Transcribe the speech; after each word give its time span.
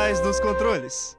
trás 0.00 0.18
dos 0.20 0.40
controles. 0.40 1.14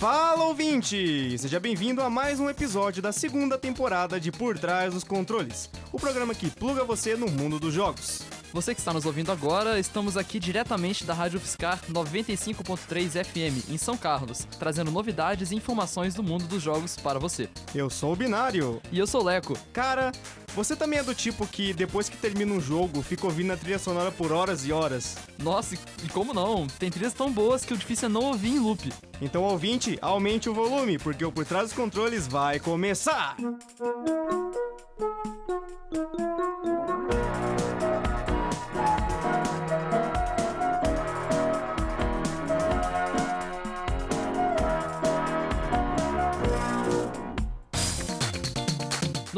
Fala 0.00 0.46
ouvinte! 0.46 1.38
Seja 1.38 1.60
bem-vindo 1.60 2.02
a 2.02 2.10
mais 2.10 2.40
um 2.40 2.50
episódio 2.50 3.00
da 3.00 3.12
segunda 3.12 3.56
temporada 3.56 4.18
de 4.18 4.32
Por 4.32 4.58
Trás 4.58 4.92
dos 4.92 5.04
Controles, 5.04 5.70
o 5.92 5.98
programa 6.00 6.34
que 6.34 6.50
pluga 6.50 6.82
você 6.82 7.14
no 7.14 7.28
mundo 7.28 7.60
dos 7.60 7.72
jogos. 7.72 8.22
Você 8.52 8.74
que 8.74 8.80
está 8.80 8.92
nos 8.92 9.06
ouvindo 9.06 9.30
agora, 9.30 9.78
estamos 9.78 10.16
aqui 10.16 10.40
diretamente 10.40 11.04
da 11.04 11.14
Rádio 11.14 11.38
Fiscar 11.38 11.78
95.3 11.88 13.24
FM 13.24 13.70
em 13.70 13.78
São 13.78 13.96
Carlos, 13.96 14.44
trazendo 14.58 14.90
novidades 14.90 15.52
e 15.52 15.54
informações 15.54 16.14
do 16.14 16.22
mundo 16.22 16.46
dos 16.48 16.60
jogos 16.60 16.96
para 16.96 17.20
você. 17.20 17.48
Eu 17.72 17.88
sou 17.88 18.12
o 18.12 18.16
Binário. 18.16 18.82
E 18.90 18.98
eu 18.98 19.06
sou 19.06 19.20
o 19.20 19.24
Leco. 19.24 19.56
Cara, 19.72 20.10
você 20.52 20.74
também 20.74 20.98
é 20.98 21.02
do 21.04 21.14
tipo 21.14 21.46
que 21.46 21.72
depois 21.72 22.08
que 22.08 22.16
termina 22.16 22.52
um 22.52 22.60
jogo, 22.60 23.02
fica 23.02 23.24
ouvindo 23.24 23.52
a 23.52 23.56
trilha 23.56 23.78
sonora 23.78 24.10
por 24.10 24.32
horas 24.32 24.66
e 24.66 24.72
horas? 24.72 25.16
Nossa, 25.38 25.76
e 25.76 26.08
como 26.08 26.34
não? 26.34 26.66
Tem 26.66 26.90
trilhas 26.90 27.14
tão 27.14 27.30
boas 27.30 27.64
que 27.64 27.72
o 27.72 27.76
difícil 27.76 28.06
é 28.06 28.12
não 28.12 28.22
ouvir 28.22 28.50
em 28.50 28.58
loop. 28.58 28.92
Então, 29.22 29.42
ouvinte, 29.44 29.96
aumente 30.02 30.50
o 30.50 30.54
volume, 30.54 30.98
porque 30.98 31.24
o 31.24 31.30
Por 31.30 31.44
Trás 31.44 31.68
dos 31.68 31.76
Controles 31.76 32.26
vai 32.26 32.58
começar! 32.58 33.36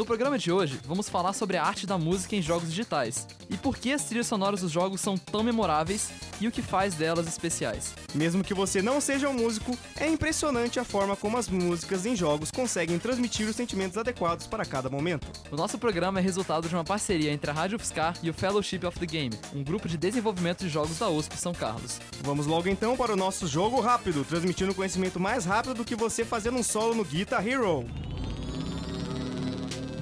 No 0.03 0.07
programa 0.07 0.37
de 0.37 0.51
hoje, 0.51 0.81
vamos 0.85 1.07
falar 1.07 1.31
sobre 1.31 1.55
a 1.55 1.63
arte 1.63 1.87
da 1.87 1.97
música 1.97 2.35
em 2.35 2.41
jogos 2.41 2.67
digitais 2.67 3.25
e 3.49 3.55
por 3.55 3.77
que 3.77 3.93
as 3.93 4.03
trilhas 4.03 4.27
sonoras 4.27 4.59
dos 4.59 4.69
jogos 4.69 4.99
são 4.99 5.17
tão 5.17 5.41
memoráveis 5.41 6.09
e 6.41 6.47
o 6.47 6.51
que 6.51 6.61
faz 6.61 6.93
delas 6.93 7.25
especiais. 7.25 7.95
Mesmo 8.13 8.43
que 8.43 8.53
você 8.53 8.81
não 8.81 8.99
seja 8.99 9.29
um 9.29 9.33
músico, 9.33 9.77
é 9.95 10.05
impressionante 10.05 10.77
a 10.77 10.83
forma 10.83 11.15
como 11.15 11.37
as 11.37 11.47
músicas 11.47 12.05
em 12.05 12.17
jogos 12.17 12.51
conseguem 12.51 12.99
transmitir 12.99 13.47
os 13.47 13.55
sentimentos 13.55 13.97
adequados 13.97 14.45
para 14.45 14.65
cada 14.65 14.89
momento. 14.89 15.25
O 15.49 15.55
nosso 15.55 15.77
programa 15.77 16.19
é 16.19 16.21
resultado 16.21 16.67
de 16.67 16.75
uma 16.75 16.83
parceria 16.83 17.31
entre 17.31 17.49
a 17.49 17.53
Rádio 17.53 17.79
Fiscar 17.79 18.13
e 18.21 18.29
o 18.29 18.33
Fellowship 18.33 18.85
of 18.85 18.99
the 18.99 19.05
Game, 19.05 19.31
um 19.55 19.63
grupo 19.63 19.87
de 19.87 19.95
desenvolvimento 19.95 20.65
de 20.65 20.69
jogos 20.69 20.99
da 20.99 21.07
USP 21.07 21.37
São 21.37 21.53
Carlos. 21.53 22.01
Vamos 22.21 22.45
logo 22.45 22.67
então 22.67 22.97
para 22.97 23.13
o 23.13 23.17
nosso 23.17 23.47
jogo 23.47 23.79
rápido, 23.79 24.25
transmitindo 24.25 24.75
conhecimento 24.75 25.17
mais 25.17 25.45
rápido 25.45 25.75
do 25.75 25.85
que 25.85 25.95
você 25.95 26.25
fazendo 26.25 26.57
um 26.57 26.63
solo 26.63 26.93
no 26.93 27.05
Guitar 27.05 27.47
Hero. 27.47 27.85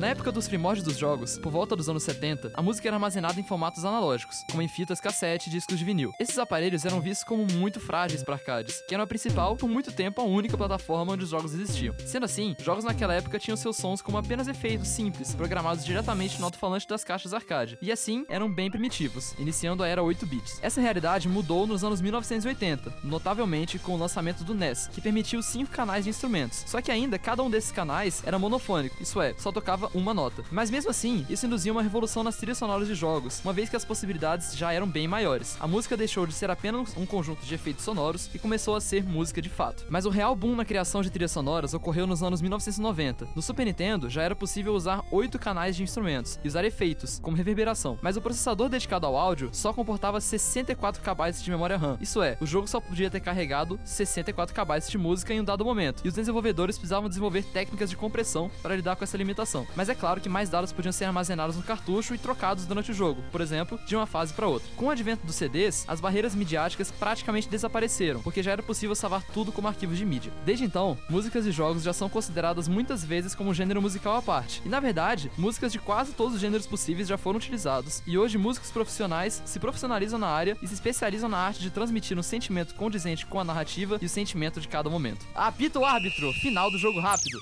Na 0.02 0.08
época 0.08 0.32
dos 0.32 0.48
primórdios 0.48 0.84
dos 0.84 0.98
jogos, 0.98 1.38
por 1.38 1.52
volta 1.52 1.76
dos 1.76 1.88
anos 1.88 2.02
70, 2.02 2.54
a 2.56 2.62
música 2.64 2.90
era 2.90 2.96
armazenada 2.96 3.40
em 3.40 3.44
formatos 3.44 3.86
analógicos, 3.86 4.44
como 4.50 4.64
em 4.64 4.68
fitas 4.68 5.00
cassete 5.00 5.48
e 5.48 5.52
discos 5.52 5.78
de 5.78 5.86
vinil. 5.86 6.12
Esses 6.20 6.40
aparelhos 6.40 6.86
eram 6.86 7.00
vistos 7.00 7.24
como 7.24 7.46
muito 7.46 7.80
frágeis 7.80 8.24
para 8.24 8.34
arcades, 8.34 8.82
que 8.88 8.96
eram 8.96 9.04
a 9.04 9.08
principal, 9.08 9.56
por 9.56 9.70
muito 9.70 9.92
tempo, 9.92 10.20
a 10.20 10.24
única 10.24 10.58
plataforma 10.58 11.14
onde 11.14 11.24
os 11.24 11.30
jogos 11.30 11.54
existiam. 11.54 11.94
Sendo 12.04 12.26
assim, 12.26 12.56
jogos 12.64 12.84
naquela 12.84 13.14
época 13.14 13.38
tinham 13.38 13.56
seus 13.56 13.78
sons 13.78 14.02
como 14.02 14.18
apenas 14.18 14.48
efeitos 14.48 14.88
simples, 14.88 15.36
programados 15.36 15.86
diretamente 15.86 16.40
no 16.40 16.46
alto-falante 16.46 16.88
das 16.88 17.04
caixas 17.04 17.32
arcade, 17.32 17.78
e 17.80 17.92
assim 17.92 18.26
eram 18.28 18.52
bem 18.52 18.72
primitivos, 18.72 19.36
iniciando 19.38 19.84
a 19.84 19.88
era 19.88 20.02
8 20.02 20.26
bits. 20.26 20.58
Essa 20.64 20.82
realidade 20.82 21.30
mudou 21.30 21.68
nos 21.68 21.84
anos 21.84 22.02
1980, 22.02 22.92
notavelmente 23.04 23.78
com 23.78 23.94
o 23.94 24.00
lançamento 24.00 24.44
do 24.44 24.56
NES, 24.56 24.88
que 24.88 25.00
permitiu 25.00 25.44
cinco 25.44 25.70
canais 25.70 26.06
de 26.06 26.10
instrumentos. 26.10 26.64
Só 26.66 26.82
que 26.82 26.92
ainda 26.92 27.20
cada 27.20 27.44
um 27.44 27.52
desses 27.52 27.72
canais 27.72 28.24
era 28.26 28.40
monofônico, 28.40 28.98
isso 29.00 29.22
é, 29.22 29.36
só 29.38 29.52
tocava 29.52 29.91
uma 29.94 30.14
nota. 30.14 30.44
Mas 30.52 30.70
mesmo 30.70 30.89
assim, 30.89 31.25
isso 31.30 31.45
induzia 31.45 31.72
uma 31.72 31.81
revolução 31.81 32.23
nas 32.23 32.38
trilhas 32.38 32.58
sonoras 32.58 32.88
de 32.88 32.95
jogos, 32.95 33.42
uma 33.44 33.53
vez 33.53 33.70
que 33.70 33.75
as 33.75 33.86
possibilidades 33.86 34.56
já 34.56 34.71
eram 34.73 34.88
bem 34.88 35.08
maiores. 35.08 35.58
A 35.60 35.67
música 35.67 35.98
deixou 35.98 36.26
de 36.26 36.33
ser 36.33 36.49
apenas 36.49 36.95
um 36.98 37.05
conjunto 37.05 37.45
de 37.45 37.54
efeitos 37.54 37.83
sonoros 37.83 38.30
e 38.33 38.39
começou 38.39 38.76
a 38.76 38.82
ser 38.82 39.04
música 39.04 39.42
de 39.42 39.49
fato. 39.49 39.86
Mas 39.89 40.05
o 40.05 40.10
real 40.10 40.36
boom 40.36 40.55
na 40.55 40.66
criação 40.66 41.02
de 41.02 41.10
trilhas 41.10 41.32
sonoras 41.32 41.73
ocorreu 41.73 42.08
nos 42.08 42.23
anos 42.23 42.42
1990. 42.42 43.27
No 43.36 43.42
Super 43.42 43.66
Nintendo 43.66 44.10
já 44.10 44.23
era 44.23 44.36
possível 44.36 44.73
usar 44.73 45.04
oito 45.11 45.38
canais 45.38 45.76
de 45.76 45.83
instrumentos 45.83 46.39
e 46.43 46.48
usar 46.48 46.66
efeitos, 46.66 47.20
como 47.20 47.37
reverberação, 47.37 47.98
mas 48.02 48.17
o 48.17 48.21
processador 48.21 48.70
dedicado 48.70 49.05
ao 49.05 49.16
áudio 49.16 49.49
só 49.52 49.73
comportava 49.73 50.20
64 50.20 51.02
KB 51.02 51.32
de 51.42 51.52
memória 51.52 51.77
RAM. 51.77 51.98
Isso 52.02 52.21
é, 52.21 52.37
o 52.39 52.45
jogo 52.45 52.67
só 52.67 52.80
podia 52.80 53.10
ter 53.10 53.20
carregado 53.20 53.80
64 53.83 54.54
KB 54.54 54.89
de 54.89 54.98
música 54.98 55.33
em 55.33 55.42
um 55.42 55.43
dado 55.43 55.66
momento, 55.66 56.02
e 56.04 56.08
os 56.08 56.14
desenvolvedores 56.14 56.77
precisavam 56.77 57.10
desenvolver 57.10 57.43
técnicas 57.43 57.89
de 57.89 57.95
compressão 57.95 58.49
para 58.61 58.76
lidar 58.76 58.95
com 58.95 59.04
essa 59.04 59.17
limitação. 59.17 59.66
Mas 59.81 59.89
é 59.89 59.95
claro 59.95 60.21
que 60.21 60.30
mais 60.30 60.47
dados 60.47 60.71
podiam 60.71 60.92
ser 60.92 61.05
armazenados 61.05 61.55
no 61.55 61.64
cartucho 61.64 62.14
e 62.14 62.17
trocados 62.19 62.67
durante 62.67 62.92
o 62.92 62.93
jogo, 62.93 63.23
por 63.31 63.42
exemplo, 63.42 63.80
de 63.83 63.95
uma 63.95 64.05
fase 64.05 64.31
para 64.31 64.45
outra. 64.47 64.69
Com 64.75 64.86
o 64.86 64.89
advento 64.92 65.25
dos 65.25 65.36
CDs, 65.36 65.86
as 65.87 65.99
barreiras 65.99 66.36
midiáticas 66.36 66.92
praticamente 66.92 67.49
desapareceram, 67.49 68.21
porque 68.21 68.43
já 68.43 68.52
era 68.52 68.61
possível 68.61 68.93
salvar 68.93 69.23
tudo 69.33 69.52
como 69.52 69.67
arquivos 69.67 69.97
de 69.97 70.05
mídia. 70.05 70.31
Desde 70.45 70.65
então, 70.65 70.95
músicas 71.09 71.45
de 71.45 71.52
jogos 71.52 71.81
já 71.81 71.93
são 71.93 72.08
consideradas 72.09 72.67
muitas 72.67 73.03
vezes 73.03 73.33
como 73.33 73.55
gênero 73.55 73.81
musical 73.81 74.17
à 74.17 74.21
parte. 74.21 74.61
E 74.64 74.69
na 74.69 74.80
verdade, 74.80 75.31
músicas 75.36 75.71
de 75.71 75.80
quase 75.80 76.11
todos 76.13 76.36
os 76.36 76.42
gêneros 76.42 76.67
possíveis 76.67 77.08
já 77.08 77.17
foram 77.17 77.39
utilizados, 77.39 78.03
e 78.05 78.19
hoje 78.19 78.37
músicos 78.37 78.69
profissionais 78.69 79.42
se 79.45 79.59
profissionalizam 79.59 80.19
na 80.19 80.27
área 80.27 80.55
e 80.61 80.67
se 80.67 80.75
especializam 80.75 81.27
na 81.27 81.39
arte 81.39 81.59
de 81.59 81.71
transmitir 81.71 82.19
um 82.19 82.21
sentimento 82.21 82.75
condizente 82.75 83.25
com 83.25 83.39
a 83.39 83.43
narrativa 83.43 83.98
e 83.99 84.05
o 84.05 84.09
sentimento 84.09 84.61
de 84.61 84.67
cada 84.67 84.92
momento. 84.92 85.25
Apita 85.33 85.80
o 85.80 85.86
árbitro, 85.86 86.31
final 86.33 86.69
do 86.69 86.77
jogo 86.77 86.99
rápido. 86.99 87.39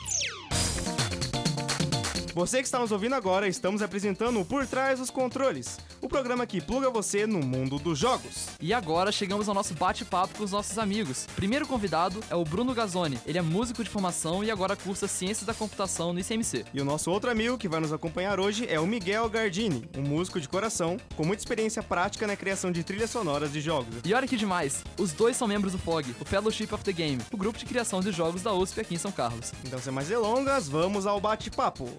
Você 2.39 2.59
que 2.59 2.63
está 2.63 2.79
nos 2.79 2.93
ouvindo 2.93 3.15
agora, 3.15 3.49
estamos 3.49 3.81
apresentando 3.81 4.39
o 4.39 4.45
Por 4.45 4.65
Trás 4.65 4.97
dos 4.97 5.09
Controles, 5.09 5.77
o 5.99 6.07
programa 6.07 6.47
que 6.47 6.61
pluga 6.61 6.89
você 6.89 7.27
no 7.27 7.39
mundo 7.39 7.77
dos 7.77 7.99
jogos. 7.99 8.47
E 8.61 8.73
agora 8.73 9.11
chegamos 9.11 9.49
ao 9.49 9.53
nosso 9.53 9.73
bate-papo 9.73 10.37
com 10.37 10.45
os 10.45 10.53
nossos 10.53 10.77
amigos. 10.79 11.27
Primeiro 11.35 11.67
convidado 11.67 12.23
é 12.29 12.35
o 12.35 12.45
Bruno 12.45 12.73
Gazzoni. 12.73 13.19
Ele 13.25 13.37
é 13.37 13.41
músico 13.41 13.83
de 13.83 13.89
formação 13.89 14.41
e 14.41 14.49
agora 14.49 14.77
cursa 14.77 15.05
Ciências 15.05 15.45
da 15.45 15.53
Computação 15.53 16.13
no 16.13 16.19
ICMC. 16.21 16.63
E 16.73 16.79
o 16.79 16.85
nosso 16.85 17.11
outro 17.11 17.29
amigo 17.29 17.57
que 17.57 17.67
vai 17.67 17.81
nos 17.81 17.91
acompanhar 17.91 18.39
hoje 18.39 18.65
é 18.69 18.79
o 18.79 18.87
Miguel 18.87 19.29
Gardini, 19.29 19.83
um 19.97 20.03
músico 20.03 20.39
de 20.39 20.47
coração 20.47 20.95
com 21.17 21.25
muita 21.25 21.41
experiência 21.41 21.83
prática 21.83 22.25
na 22.25 22.37
criação 22.37 22.71
de 22.71 22.85
trilhas 22.85 23.09
sonoras 23.09 23.51
de 23.51 23.59
jogos. 23.59 23.95
E 24.05 24.13
olha 24.13 24.25
que 24.25 24.37
demais, 24.37 24.81
os 24.97 25.11
dois 25.11 25.35
são 25.35 25.45
membros 25.45 25.73
do 25.73 25.77
FOG, 25.77 26.15
o 26.17 26.23
Fellowship 26.23 26.69
of 26.71 26.85
the 26.85 26.93
Game, 26.93 27.21
o 27.33 27.37
grupo 27.37 27.59
de 27.59 27.65
criação 27.65 27.99
de 27.99 28.13
jogos 28.13 28.41
da 28.41 28.53
USP 28.53 28.79
aqui 28.79 28.95
em 28.95 28.97
São 28.97 29.11
Carlos. 29.11 29.51
Então, 29.65 29.77
sem 29.77 29.91
mais 29.91 30.07
delongas, 30.07 30.69
vamos 30.69 31.05
ao 31.05 31.19
bate-papo. 31.19 31.89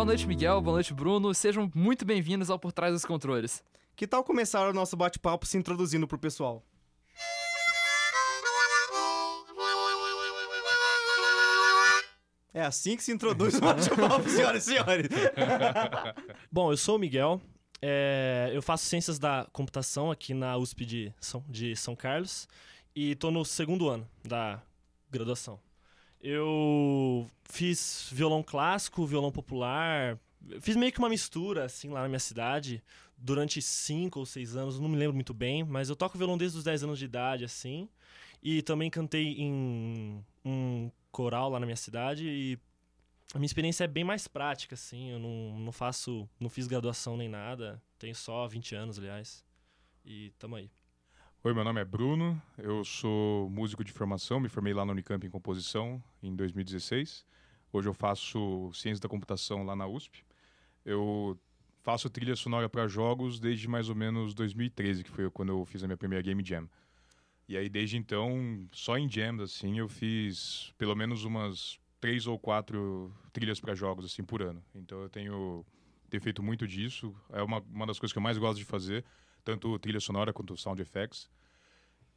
Boa 0.00 0.06
noite, 0.06 0.26
Miguel. 0.26 0.62
Boa 0.62 0.76
noite, 0.76 0.94
Bruno. 0.94 1.34
Sejam 1.34 1.70
muito 1.74 2.06
bem-vindos 2.06 2.48
ao 2.48 2.58
Por 2.58 2.72
Trás 2.72 2.94
dos 2.94 3.04
Controles. 3.04 3.62
Que 3.94 4.06
tal 4.06 4.24
começar 4.24 4.66
o 4.66 4.72
nosso 4.72 4.96
bate-papo 4.96 5.44
se 5.44 5.58
introduzindo 5.58 6.08
pro 6.08 6.18
pessoal? 6.18 6.64
É 12.54 12.62
assim 12.62 12.96
que 12.96 13.04
se 13.04 13.12
introduz 13.12 13.56
o 13.56 13.60
bate-papo, 13.60 14.24
senhoras 14.30 14.66
e 14.66 14.70
senhores. 14.70 15.08
Bom, 16.50 16.72
eu 16.72 16.78
sou 16.78 16.96
o 16.96 16.98
Miguel. 16.98 17.38
É, 17.82 18.50
eu 18.54 18.62
faço 18.62 18.86
ciências 18.86 19.18
da 19.18 19.46
computação 19.52 20.10
aqui 20.10 20.32
na 20.32 20.56
USP 20.56 20.86
de 20.86 21.14
São, 21.20 21.44
de 21.46 21.76
São 21.76 21.94
Carlos 21.94 22.48
e 22.96 23.10
estou 23.10 23.30
no 23.30 23.44
segundo 23.44 23.86
ano 23.90 24.08
da 24.24 24.62
graduação. 25.10 25.60
Eu 26.20 27.28
fiz 27.44 28.08
violão 28.12 28.42
clássico, 28.42 29.06
violão 29.06 29.32
popular, 29.32 30.18
fiz 30.60 30.76
meio 30.76 30.92
que 30.92 30.98
uma 30.98 31.08
mistura 31.08 31.64
assim 31.64 31.88
lá 31.88 32.02
na 32.02 32.08
minha 32.08 32.20
cidade 32.20 32.82
durante 33.16 33.60
cinco 33.60 34.18
ou 34.18 34.26
seis 34.26 34.56
anos, 34.56 34.78
não 34.78 34.88
me 34.88 34.96
lembro 34.96 35.14
muito 35.14 35.34
bem, 35.34 35.62
mas 35.62 35.88
eu 35.88 35.96
toco 35.96 36.16
violão 36.16 36.38
desde 36.38 36.56
os 36.56 36.64
10 36.64 36.84
anos 36.84 36.98
de 36.98 37.04
idade 37.04 37.44
assim 37.44 37.88
e 38.42 38.62
também 38.62 38.88
cantei 38.88 39.34
em 39.38 40.24
um 40.44 40.90
coral 41.12 41.50
lá 41.50 41.60
na 41.60 41.66
minha 41.66 41.76
cidade 41.76 42.26
e 42.26 42.58
a 43.34 43.38
minha 43.38 43.46
experiência 43.46 43.84
é 43.84 43.86
bem 43.86 44.02
mais 44.02 44.26
prática, 44.26 44.74
assim. 44.74 45.10
Eu 45.10 45.18
não, 45.18 45.58
não 45.60 45.72
faço. 45.72 46.28
Não 46.38 46.50
fiz 46.50 46.66
graduação 46.66 47.16
nem 47.16 47.28
nada. 47.28 47.80
Tenho 47.98 48.14
só 48.14 48.46
20 48.48 48.74
anos, 48.74 48.98
aliás. 48.98 49.44
E 50.04 50.30
tamo 50.38 50.56
aí. 50.56 50.70
Oi, 51.42 51.54
meu 51.54 51.64
nome 51.64 51.80
é 51.80 51.84
Bruno. 51.86 52.40
Eu 52.58 52.84
sou 52.84 53.48
músico 53.48 53.82
de 53.82 53.90
formação. 53.90 54.38
Me 54.38 54.50
formei 54.50 54.74
lá 54.74 54.84
na 54.84 54.92
Unicamp 54.92 55.26
em 55.26 55.30
composição 55.30 56.02
em 56.22 56.36
2016. 56.36 57.24
Hoje 57.72 57.88
eu 57.88 57.94
faço 57.94 58.70
ciência 58.74 59.00
da 59.00 59.08
computação 59.08 59.64
lá 59.64 59.74
na 59.74 59.86
USP. 59.86 60.22
Eu 60.84 61.40
faço 61.82 62.10
trilha 62.10 62.36
sonora 62.36 62.68
para 62.68 62.86
jogos 62.86 63.40
desde 63.40 63.66
mais 63.66 63.88
ou 63.88 63.94
menos 63.94 64.34
2013, 64.34 65.02
que 65.02 65.08
foi 65.08 65.30
quando 65.30 65.48
eu 65.48 65.64
fiz 65.64 65.82
a 65.82 65.86
minha 65.86 65.96
primeira 65.96 66.22
Game 66.22 66.44
Jam. 66.44 66.68
E 67.48 67.56
aí, 67.56 67.70
desde 67.70 67.96
então, 67.96 68.68
só 68.70 68.98
em 68.98 69.10
jams, 69.10 69.42
assim, 69.42 69.78
eu 69.78 69.88
fiz 69.88 70.74
pelo 70.76 70.94
menos 70.94 71.24
umas 71.24 71.80
três 71.98 72.26
ou 72.26 72.38
quatro 72.38 73.10
trilhas 73.32 73.58
para 73.58 73.74
jogos 73.74 74.04
assim 74.04 74.22
por 74.22 74.42
ano. 74.42 74.62
Então 74.74 75.00
eu 75.00 75.08
tenho, 75.08 75.64
tenho 76.10 76.22
feito 76.22 76.42
muito 76.42 76.68
disso. 76.68 77.16
É 77.30 77.42
uma, 77.42 77.60
uma 77.72 77.86
das 77.86 77.98
coisas 77.98 78.12
que 78.12 78.18
eu 78.18 78.22
mais 78.22 78.36
gosto 78.36 78.58
de 78.58 78.64
fazer, 78.66 79.06
tanto 79.44 79.78
trilha 79.78 80.00
sonora 80.00 80.32
quanto 80.32 80.56
sound 80.56 80.80
effects. 80.80 81.28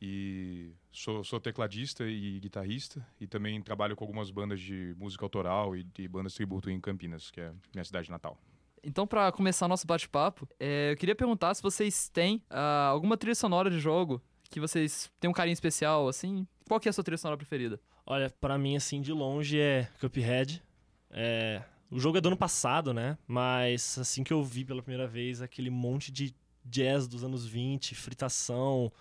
E 0.02 0.74
sou, 0.92 1.24
sou 1.24 1.40
tecladista 1.40 2.04
e 2.06 2.40
guitarrista. 2.40 3.06
E 3.22 3.28
também 3.28 3.62
trabalho 3.62 3.96
com 3.96 4.04
algumas 4.04 4.30
bandas 4.30 4.60
de 4.60 4.94
música 4.98 5.24
autoral 5.24 5.76
e 5.76 5.84
de 5.84 6.08
bandas 6.08 6.34
tributo 6.34 6.70
em 6.70 6.80
Campinas, 6.80 7.32
que 7.32 7.40
é 7.40 7.54
minha 7.74 7.86
cidade 7.86 8.12
natal. 8.12 8.38
Então, 8.84 9.08
pra 9.08 9.32
começar 9.32 9.66
nosso 9.68 9.88
bate-papo, 9.88 10.46
é, 10.60 10.92
eu 10.92 10.98
queria 10.98 11.16
perguntar 11.16 11.54
se 11.54 11.64
vocês 11.64 12.10
têm 12.10 12.44
ah, 12.50 12.88
alguma 12.88 13.16
trilha 13.16 13.34
sonora 13.34 13.70
de 13.70 13.80
jogo 13.80 14.22
que 14.50 14.60
vocês 14.60 15.10
têm 15.22 15.30
um 15.30 15.34
carinho 15.34 15.54
especial, 15.54 16.08
assim. 16.08 16.46
Qual 16.68 16.80
que 16.80 16.90
é 16.90 16.92
a 16.92 16.94
sua 16.94 17.04
trilha 17.04 17.18
sonora 17.18 17.38
preferida? 17.38 17.80
Olha, 18.06 18.30
pra 18.30 18.58
mim, 18.58 18.76
assim, 18.76 19.02
de 19.02 19.14
longe 19.14 19.58
é 19.58 19.90
Cuphead. 20.02 20.62
É... 21.10 21.64
O 21.90 22.00
jogo 22.00 22.18
é 22.18 22.22
do 22.22 22.28
ano 22.28 22.38
passado, 22.38 22.94
né? 22.94 23.18
Mas 23.28 23.98
assim 24.00 24.24
que 24.24 24.34
eu 24.34 24.44
vi 24.44 24.66
pela 24.66 24.82
primeira 24.82 25.08
vez 25.08 25.42
aquele 25.42 25.70
monte 25.70 26.12
de 26.12 26.36
jazz 26.66 27.08
dos 27.08 27.24
anos 27.24 27.46
20, 27.46 27.96
fritação, 27.96 28.92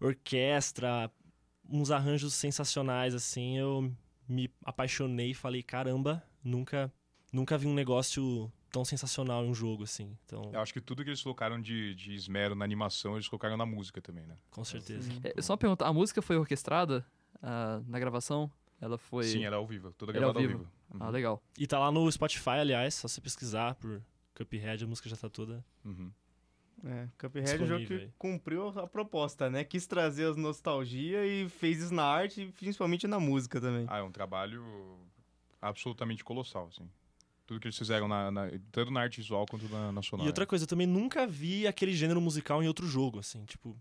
orquestra, 0.00 1.10
uns 1.68 1.90
arranjos 1.90 2.34
sensacionais, 2.34 3.14
assim, 3.14 3.58
eu 3.58 3.92
me 4.28 4.50
apaixonei 4.64 5.30
e 5.30 5.34
falei, 5.34 5.62
caramba, 5.62 6.22
nunca, 6.42 6.92
nunca 7.32 7.56
vi 7.56 7.66
um 7.66 7.74
negócio 7.74 8.50
tão 8.70 8.84
sensacional 8.84 9.44
em 9.44 9.50
um 9.50 9.54
jogo, 9.54 9.84
assim. 9.84 10.16
Então, 10.24 10.50
Eu 10.52 10.60
acho 10.60 10.72
que 10.72 10.80
tudo 10.80 11.04
que 11.04 11.10
eles 11.10 11.22
colocaram 11.22 11.60
de, 11.60 11.94
de 11.94 12.14
esmero 12.14 12.54
na 12.54 12.64
animação, 12.64 13.14
eles 13.14 13.28
colocaram 13.28 13.56
na 13.56 13.66
música 13.66 14.00
também, 14.00 14.26
né? 14.26 14.36
com 14.50 14.64
certeza. 14.64 15.10
É, 15.22 15.40
só 15.42 15.52
uma 15.52 15.58
pergunta, 15.58 15.86
a 15.86 15.92
música 15.92 16.22
foi 16.22 16.36
orquestrada 16.36 17.04
ah, 17.42 17.82
na 17.86 17.98
gravação? 17.98 18.50
Ela 18.80 18.98
foi... 18.98 19.24
Sim, 19.24 19.44
ela 19.44 19.56
é 19.56 19.58
ao 19.58 19.66
vivo, 19.66 19.92
toda 19.92 20.12
é 20.12 20.14
ao 20.16 20.20
gravada 20.20 20.38
ao 20.40 20.46
vivo. 20.46 20.58
vivo. 20.60 20.72
Ah, 20.98 21.06
Uhum. 21.06 21.10
legal. 21.10 21.42
E 21.58 21.66
tá 21.66 21.78
lá 21.78 21.90
no 21.90 22.10
Spotify, 22.10 22.50
aliás, 22.60 22.94
só 22.94 23.08
você 23.08 23.20
pesquisar 23.20 23.74
por 23.76 24.02
Cuphead, 24.34 24.84
a 24.84 24.86
música 24.86 25.08
já 25.08 25.16
tá 25.16 25.28
toda. 25.28 25.64
Uhum. 25.84 26.10
É, 26.84 27.08
Cuphead 27.16 27.48
é 27.48 27.62
um 27.62 27.66
jogo 27.66 27.86
que 27.86 28.10
cumpriu 28.18 28.68
a 28.78 28.86
proposta, 28.86 29.48
né? 29.48 29.62
Quis 29.64 29.86
trazer 29.86 30.26
as 30.28 30.36
nostalgia 30.36 31.24
e 31.24 31.48
fez 31.48 31.80
isso 31.80 31.94
na 31.94 32.04
arte 32.04 32.42
e 32.42 32.52
principalmente 32.52 33.06
na 33.06 33.20
música 33.20 33.60
também. 33.60 33.86
Ah, 33.88 33.98
é 33.98 34.02
um 34.02 34.10
trabalho 34.10 34.64
absolutamente 35.60 36.24
colossal, 36.24 36.68
assim. 36.68 36.88
Tudo 37.46 37.60
que 37.60 37.66
eles 37.66 37.78
fizeram, 37.78 38.08
na, 38.08 38.30
na- 38.30 38.50
tanto 38.70 38.90
na 38.90 39.00
arte 39.00 39.18
visual 39.20 39.46
quanto 39.46 39.68
na, 39.68 39.92
na 39.92 40.02
sonora. 40.02 40.26
E 40.26 40.28
outra 40.28 40.46
coisa, 40.46 40.64
eu 40.64 40.68
também 40.68 40.86
nunca 40.86 41.26
vi 41.26 41.66
aquele 41.66 41.92
gênero 41.94 42.20
musical 42.20 42.62
em 42.62 42.66
outro 42.68 42.86
jogo, 42.86 43.18
assim, 43.18 43.44
tipo, 43.44 43.76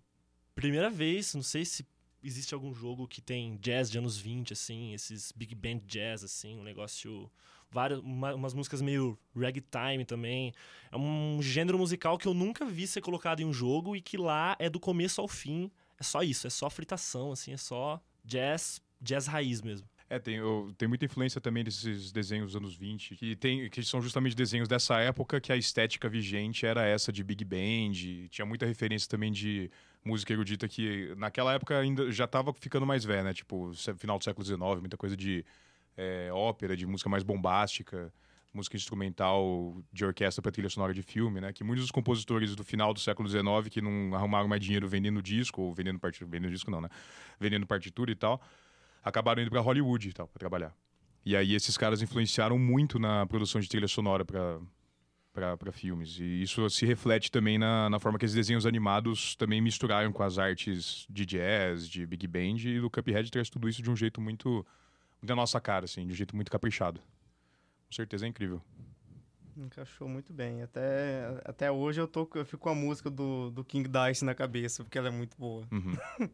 primeira 0.53 0.89
vez, 0.89 1.33
não 1.33 1.43
sei 1.43 1.63
se 1.65 1.85
existe 2.23 2.53
algum 2.53 2.73
jogo 2.73 3.07
que 3.07 3.21
tem 3.21 3.57
jazz 3.57 3.89
de 3.89 3.97
anos 3.97 4.17
20, 4.17 4.53
assim, 4.53 4.93
esses 4.93 5.31
big 5.31 5.55
band 5.55 5.79
jazz, 5.87 6.23
assim, 6.23 6.57
um 6.57 6.63
negócio, 6.63 7.31
várias, 7.71 7.99
uma- 7.99 8.35
umas 8.35 8.53
músicas 8.53 8.81
meio 8.81 9.17
ragtime 9.35 10.05
também. 10.05 10.53
É 10.91 10.97
um 10.97 11.39
gênero 11.41 11.77
musical 11.77 12.17
que 12.17 12.27
eu 12.27 12.33
nunca 12.33 12.65
vi 12.65 12.85
ser 12.85 13.01
colocado 13.01 13.39
em 13.39 13.45
um 13.45 13.53
jogo 13.53 13.95
e 13.95 14.01
que 14.01 14.17
lá 14.17 14.55
é 14.59 14.69
do 14.69 14.79
começo 14.79 15.21
ao 15.21 15.27
fim, 15.27 15.71
é 15.99 16.03
só 16.03 16.21
isso, 16.21 16.45
é 16.47 16.49
só 16.49 16.69
fritação, 16.69 17.31
assim, 17.31 17.53
é 17.53 17.57
só 17.57 17.99
jazz, 18.23 18.81
jazz 18.99 19.27
raiz 19.27 19.61
mesmo. 19.61 19.87
É, 20.09 20.19
tem, 20.19 20.41
tem 20.77 20.89
muita 20.89 21.05
influência 21.05 21.39
também 21.39 21.63
desses 21.63 22.11
desenhos 22.11 22.47
dos 22.47 22.55
anos 22.57 22.75
20, 22.75 23.15
que, 23.15 23.33
tem, 23.33 23.69
que 23.69 23.81
são 23.81 24.01
justamente 24.01 24.35
desenhos 24.35 24.67
dessa 24.67 24.99
época 24.99 25.39
que 25.39 25.53
a 25.53 25.55
estética 25.55 26.09
vigente 26.09 26.65
era 26.65 26.85
essa 26.85 27.13
de 27.13 27.23
Big 27.23 27.45
Band. 27.45 28.27
Tinha 28.29 28.45
muita 28.45 28.65
referência 28.65 29.07
também 29.07 29.31
de 29.31 29.71
música 30.03 30.33
erudita 30.33 30.67
que 30.67 31.13
naquela 31.15 31.53
época 31.53 31.79
ainda 31.79 32.11
já 32.11 32.25
estava 32.25 32.51
ficando 32.53 32.85
mais 32.85 33.05
velha, 33.05 33.23
né? 33.23 33.33
Tipo, 33.33 33.71
final 33.97 34.17
do 34.17 34.23
século 34.25 34.45
XIX, 34.45 34.59
muita 34.81 34.97
coisa 34.97 35.15
de 35.15 35.45
é, 35.97 36.29
ópera, 36.31 36.75
de 36.75 36.85
música 36.85 37.09
mais 37.09 37.23
bombástica, 37.23 38.13
música 38.53 38.75
instrumental 38.75 39.81
de 39.93 40.05
orquestra 40.05 40.41
para 40.41 40.51
trilha 40.51 40.69
sonora 40.69 40.93
de 40.93 41.01
filme, 41.01 41.39
né? 41.39 41.53
Que 41.53 41.63
muitos 41.63 41.85
dos 41.85 41.91
compositores 41.91 42.55
do 42.55 42.63
final 42.63 42.93
do 42.93 42.99
século 42.99 43.29
XIX 43.29 43.69
que 43.69 43.81
não 43.81 44.13
arrumaram 44.15 44.47
mais 44.47 44.61
dinheiro 44.61 44.87
vendendo 44.87 45.21
disco, 45.21 45.61
ou 45.61 45.73
vendendo 45.73 45.99
partitura, 45.99 46.29
vendendo 46.29 46.51
disco 46.51 46.69
não, 46.69 46.81
né? 46.81 46.89
Vendendo 47.39 47.65
partitura 47.65 48.11
e 48.11 48.15
tal 48.15 48.41
acabaram 49.03 49.41
indo 49.41 49.49
para 49.49 49.59
Hollywood 49.59 50.09
e 50.09 50.13
tal, 50.13 50.27
para 50.27 50.39
trabalhar. 50.39 50.75
E 51.25 51.35
aí 51.35 51.53
esses 51.53 51.77
caras 51.77 52.01
influenciaram 52.01 52.57
muito 52.57 52.97
na 52.97 53.25
produção 53.25 53.59
de 53.61 53.67
trilha 53.67 53.87
sonora 53.87 54.25
para 54.25 54.59
para 55.33 55.71
filmes. 55.71 56.19
E 56.19 56.41
isso 56.41 56.69
se 56.69 56.85
reflete 56.85 57.31
também 57.31 57.57
na, 57.57 57.89
na 57.89 57.99
forma 58.01 58.19
que 58.19 58.25
esses 58.25 58.35
desenhos 58.35 58.65
animados 58.65 59.33
também 59.37 59.61
misturaram 59.61 60.11
com 60.11 60.21
as 60.21 60.37
artes 60.37 61.07
de 61.09 61.25
jazz, 61.25 61.87
de 61.87 62.05
big 62.05 62.27
band, 62.27 62.57
e 62.65 62.81
o 62.81 62.89
Cuphead 62.89 63.31
traz 63.31 63.49
tudo 63.49 63.69
isso 63.69 63.81
de 63.81 63.89
um 63.89 63.95
jeito 63.95 64.19
muito, 64.19 64.49
muito 64.49 64.67
da 65.21 65.35
nossa 65.35 65.59
cara, 65.59 65.85
assim, 65.85 66.05
de 66.05 66.13
um 66.13 66.15
jeito 66.15 66.35
muito 66.35 66.51
caprichado. 66.51 66.99
Com 66.99 67.95
certeza 67.95 68.25
é 68.25 68.29
incrível. 68.29 68.61
Encaixou 69.55 70.07
muito 70.07 70.33
bem. 70.33 70.61
Até, 70.63 71.41
até 71.45 71.71
hoje 71.71 71.99
eu, 71.99 72.07
tô, 72.07 72.27
eu 72.35 72.45
fico 72.45 72.63
com 72.63 72.69
a 72.69 72.75
música 72.75 73.09
do, 73.09 73.51
do 73.51 73.63
King 73.63 73.89
Dice 73.89 74.23
na 74.23 74.33
cabeça, 74.33 74.83
porque 74.83 74.97
ela 74.97 75.09
é 75.09 75.11
muito 75.11 75.37
boa. 75.37 75.67
Uhum. 75.71 75.95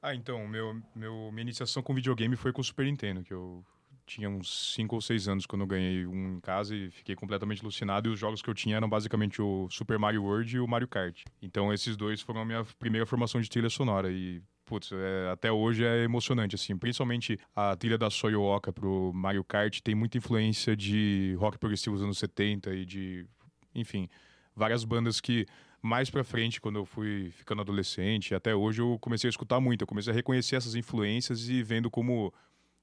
ah, 0.00 0.14
então, 0.14 0.46
meu, 0.46 0.80
meu, 0.94 1.30
minha 1.32 1.42
iniciação 1.42 1.82
com 1.82 1.94
videogame 1.94 2.36
foi 2.36 2.52
com 2.52 2.60
o 2.60 2.64
Super 2.64 2.86
Nintendo, 2.86 3.22
que 3.22 3.34
eu 3.34 3.64
tinha 4.06 4.28
uns 4.28 4.74
5 4.74 4.94
ou 4.94 5.00
6 5.00 5.28
anos 5.28 5.46
quando 5.46 5.62
eu 5.62 5.66
ganhei 5.66 6.06
um 6.06 6.36
em 6.36 6.40
casa 6.40 6.76
e 6.76 6.90
fiquei 6.90 7.14
completamente 7.16 7.62
alucinado. 7.62 8.08
E 8.08 8.12
os 8.12 8.18
jogos 8.18 8.40
que 8.40 8.48
eu 8.48 8.54
tinha 8.54 8.76
eram 8.76 8.88
basicamente 8.88 9.42
o 9.42 9.68
Super 9.70 9.98
Mario 9.98 10.22
World 10.22 10.56
e 10.56 10.60
o 10.60 10.68
Mario 10.68 10.88
Kart. 10.88 11.24
Então, 11.42 11.72
esses 11.72 11.96
dois 11.96 12.20
foram 12.20 12.42
a 12.42 12.44
minha 12.44 12.64
primeira 12.78 13.06
formação 13.06 13.40
de 13.40 13.48
trilha 13.48 13.70
sonora. 13.70 14.10
E, 14.10 14.42
putz, 14.74 14.90
é, 14.92 15.30
até 15.30 15.52
hoje 15.52 15.84
é 15.84 16.02
emocionante, 16.02 16.56
assim. 16.56 16.76
Principalmente 16.76 17.38
a 17.54 17.76
trilha 17.76 17.96
da 17.96 18.10
Soyo 18.10 18.42
Oka 18.42 18.72
pro 18.72 19.12
Mario 19.14 19.44
Kart 19.44 19.80
tem 19.80 19.94
muita 19.94 20.18
influência 20.18 20.76
de 20.76 21.36
rock 21.38 21.58
progressivo 21.58 21.94
dos 21.94 22.02
anos 22.02 22.18
70 22.18 22.74
e 22.74 22.84
de, 22.84 23.26
enfim, 23.72 24.08
várias 24.54 24.84
bandas 24.84 25.20
que 25.20 25.46
mais 25.80 26.10
pra 26.10 26.24
frente, 26.24 26.60
quando 26.60 26.76
eu 26.76 26.84
fui 26.84 27.30
ficando 27.30 27.60
adolescente, 27.60 28.34
até 28.34 28.54
hoje 28.54 28.80
eu 28.80 28.98
comecei 28.98 29.28
a 29.28 29.30
escutar 29.30 29.60
muito. 29.60 29.82
Eu 29.82 29.86
comecei 29.86 30.12
a 30.12 30.16
reconhecer 30.16 30.56
essas 30.56 30.74
influências 30.74 31.48
e 31.48 31.62
vendo 31.62 31.88
como 31.88 32.32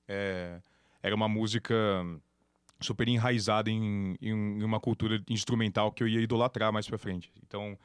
é, 0.07 0.61
era 1.03 1.13
uma 1.13 1.27
música 1.27 1.75
super 2.79 3.07
enraizada 3.07 3.69
em, 3.69 4.15
em, 4.21 4.63
uma 4.63 4.79
cultura 4.79 5.21
instrumental 5.29 5.91
que 5.91 6.03
eu 6.03 6.07
ia 6.07 6.21
idolatrar 6.21 6.71
mais 6.71 6.87
pra 6.87 6.97
frente. 6.97 7.31
Então, 7.45 7.77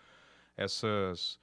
essas, 0.56 1.41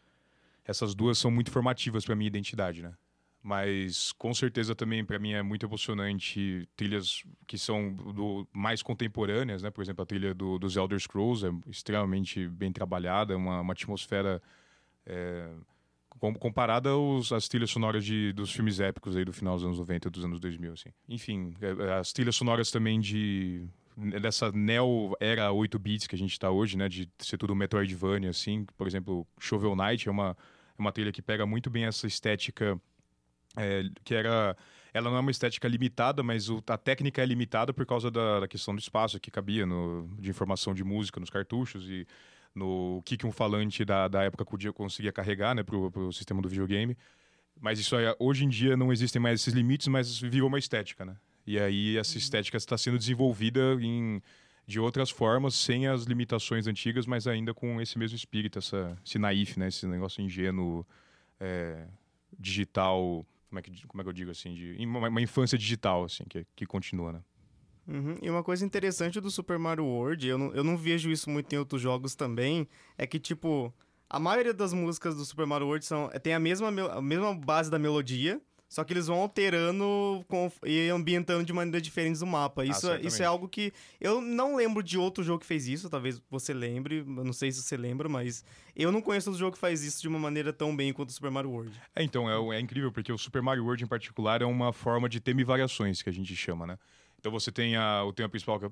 essas 0.65 0.94
duas 0.95 1.18
são 1.18 1.30
muito 1.31 1.51
formativas 1.51 2.06
pra 2.06 2.15
minha 2.15 2.27
identidade, 2.27 2.81
né? 2.81 2.94
Mas 3.42 4.13
com 4.13 4.33
certeza 4.33 4.74
também 4.74 5.04
para 5.04 5.19
mim 5.19 5.33
é 5.33 5.42
muito 5.44 5.65
emocionante 5.65 6.65
trilhas 6.77 7.24
que 7.45 7.57
são 7.57 7.94
do, 7.94 8.48
mais 8.54 8.81
contemporâneas, 8.81 9.62
né? 9.62 9.69
Por 9.69 9.81
exemplo, 9.81 10.01
a 10.01 10.06
trilha 10.06 10.33
do, 10.33 10.57
dos 10.57 10.77
Elder 10.77 10.98
Scrolls 10.98 11.45
é 11.45 11.51
extremamente 11.69 12.48
bem 12.48 12.71
trabalhada, 12.71 13.36
uma, 13.36 13.60
uma 13.60 13.74
atmosfera 13.74 14.42
é, 15.06 15.50
com- 16.07 16.33
comparada 16.36 16.92
aos, 16.92 17.34
às 17.34 17.50
trilhas 17.50 17.70
sonoras 17.70 18.05
de, 18.05 18.32
dos 18.32 18.50
filmes 18.53 18.79
épicos 18.79 19.17
aí 19.17 19.25
do 19.25 19.34
final 19.34 19.55
dos 19.55 19.65
anos 19.65 19.77
90 19.79 20.10
dos 20.10 20.24
anos 20.24 20.39
2000, 20.39 20.72
assim. 20.72 20.89
Enfim, 21.10 21.53
é, 21.60 21.93
as 22.00 22.13
trilhas 22.13 22.38
sonoras 22.38 22.72
também 22.72 22.98
de 23.01 23.67
dessa 24.21 24.51
neo 24.51 25.15
era 25.19 25.51
8 25.51 25.77
bits 25.79 26.07
que 26.07 26.15
a 26.15 26.17
gente 26.17 26.38
tá 26.39 26.50
hoje, 26.50 26.77
né, 26.77 26.89
de 26.89 27.09
ser 27.19 27.38
tudo 27.38 27.55
Metroidvania 27.55 28.29
assim, 28.29 28.65
por 28.77 28.88
exemplo, 28.88 29.25
Shovel 29.39 29.75
Knight 29.75 30.07
é 30.07 30.12
uma 30.12 30.35
é 30.77 30.81
uma 30.81 30.91
trilha 30.91 31.12
que 31.12 31.21
pega 31.21 31.45
muito 31.45 31.69
bem 31.69 31.85
essa 31.85 32.07
estética 32.07 32.79
é, 33.55 33.83
que 34.03 34.15
era 34.15 34.55
ela 34.93 35.09
não 35.09 35.17
é 35.17 35.19
uma 35.21 35.31
estética 35.31 35.67
limitada, 35.67 36.21
mas 36.21 36.50
o- 36.50 36.62
a 36.67 36.77
técnica 36.77 37.21
é 37.21 37.25
limitada 37.25 37.73
por 37.73 37.85
causa 37.85 38.12
da, 38.12 38.41
da 38.41 38.47
questão 38.47 38.75
do 38.75 38.79
espaço 38.79 39.19
que 39.19 39.31
cabia 39.31 39.65
no, 39.65 40.07
de 40.19 40.29
informação 40.29 40.73
de 40.73 40.83
música 40.83 41.19
nos 41.19 41.29
cartuchos 41.31 41.89
e 41.89 42.05
no 42.53 43.01
que, 43.03 43.17
que 43.17 43.25
um 43.25 43.31
falante 43.31 43.83
da, 43.83 44.07
da 44.07 44.23
época 44.23 44.45
podia, 44.45 44.71
conseguia 44.71 45.12
carregar 45.12 45.55
né, 45.55 45.63
pro, 45.63 45.89
pro 45.89 46.12
sistema 46.13 46.41
do 46.43 46.47
videogame. 46.47 46.95
Mas 47.59 47.79
isso 47.79 47.95
aí, 47.95 48.05
hoje 48.19 48.45
em 48.45 48.50
dia 48.50 48.77
não 48.77 48.91
existem 48.93 49.19
mais 49.21 49.41
esses 49.41 49.53
limites, 49.53 49.88
mas 49.88 50.19
virou 50.19 50.47
uma 50.47 50.59
estética, 50.59 51.03
né? 51.05 51.15
E 51.45 51.59
aí 51.59 51.97
essa 51.97 52.17
estética 52.17 52.57
está 52.57 52.77
sendo 52.77 52.97
desenvolvida 52.97 53.77
em, 53.81 54.21
de 54.65 54.79
outras 54.79 55.09
formas, 55.09 55.55
sem 55.55 55.88
as 55.88 56.03
limitações 56.03 56.67
antigas, 56.67 57.05
mas 57.05 57.27
ainda 57.27 57.53
com 57.53 57.81
esse 57.81 57.97
mesmo 57.97 58.15
espírito, 58.15 58.59
essa, 58.59 58.97
esse 59.05 59.19
naif, 59.19 59.59
né? 59.59 59.67
Esse 59.67 59.85
negócio 59.85 60.23
ingênuo, 60.23 60.85
é, 61.39 61.88
digital, 62.39 63.25
como 63.50 63.59
é, 63.59 63.62
que, 63.62 63.88
como 63.88 64.01
é 64.01 64.03
que 64.03 64.09
eu 64.09 64.13
digo 64.13 64.31
assim? 64.31 64.53
De, 64.53 64.77
uma, 64.85 65.09
uma 65.09 65.21
infância 65.21 65.57
digital, 65.57 66.05
assim, 66.05 66.23
que, 66.23 66.45
que 66.55 66.65
continua, 66.65 67.13
né? 67.13 67.21
Uhum. 67.88 68.17
E 68.21 68.29
uma 68.29 68.43
coisa 68.43 68.65
interessante 68.65 69.19
do 69.19 69.29
Super 69.29 69.59
Mario 69.59 69.85
World, 69.85 70.27
eu 70.27 70.38
não, 70.38 70.53
eu 70.53 70.63
não 70.63 70.77
vejo 70.77 71.12
isso 71.12 71.29
muito 71.29 71.53
em 71.53 71.57
outros 71.57 71.81
jogos 71.81 72.15
também, 72.15 72.67
é 72.97 73.05
que, 73.05 73.19
tipo, 73.19 73.73
a 74.09 74.19
maioria 74.19 74.53
das 74.53 74.73
músicas 74.73 75.15
do 75.15 75.25
Super 75.25 75.45
Mario 75.45 75.67
World 75.67 75.85
são, 75.85 76.09
tem 76.21 76.33
a 76.33 76.39
mesma, 76.39 76.69
a 76.69 77.01
mesma 77.01 77.35
base 77.35 77.69
da 77.69 77.77
melodia, 77.77 78.41
só 78.74 78.84
que 78.84 78.92
eles 78.92 79.06
vão 79.06 79.18
alterando 79.20 80.25
com- 80.27 80.51
e 80.65 80.89
ambientando 80.89 81.44
de 81.46 81.53
maneiras 81.53 81.82
diferentes 81.84 82.22
o 82.22 82.25
mapa. 82.25 82.65
Isso, 82.65 82.72
é- 82.72 82.96
isso 82.96 83.08
é 83.08 83.10
certamente. 83.12 83.24
algo 83.24 83.48
que 83.48 83.72
eu 84.01 84.20
não 84.20 84.56
lembro 84.56 84.82
de 84.82 84.98
outro 84.98 85.24
jogo 85.24 85.39
que 85.42 85.46
fez 85.46 85.68
isso, 85.68 85.89
talvez 85.89 86.20
você 86.30 86.53
lembre, 86.53 87.00
eu 87.06 87.24
não 87.24 87.34
sei 87.34 87.51
se 87.51 87.62
você 87.62 87.77
lembra, 87.77 88.10
mas 88.10 88.44
eu 88.75 88.92
não 88.92 89.01
conheço 89.01 89.30
outro 89.30 89.39
jogo 89.39 89.53
que 89.53 89.60
faz 89.60 89.84
isso 89.84 90.01
de 90.01 90.08
uma 90.08 90.18
maneira 90.18 90.51
tão 90.51 90.75
bem 90.75 90.92
quanto 90.92 91.10
o 91.10 91.13
Super 91.13 91.30
Mario 91.30 91.51
World. 91.51 91.80
É, 91.96 92.03
então, 92.03 92.27
é, 92.51 92.58
é 92.58 92.60
incrível, 92.60 92.92
porque 92.92 93.12
o 93.12 93.18
Super 93.18 93.42
Mario 93.44 93.63
World 93.63 93.84
em 93.84 93.88
particular 93.88 94.42
é 94.42 94.46
uma 94.46 94.74
forma 94.74 95.08
de 95.08 95.20
tema 95.20 95.42
e 95.42 95.44
variações, 95.44 96.01
que 96.01 96.10
a 96.10 96.13
gente 96.13 96.36
chama, 96.36 96.65
né? 96.65 96.77
Então 97.24 97.32
você 97.32 97.53
tem 97.53 97.77
a, 97.77 98.03
o 98.03 98.12
tema 98.12 98.27
principal 98.27 98.60
que 98.60 98.65
é 98.65 98.70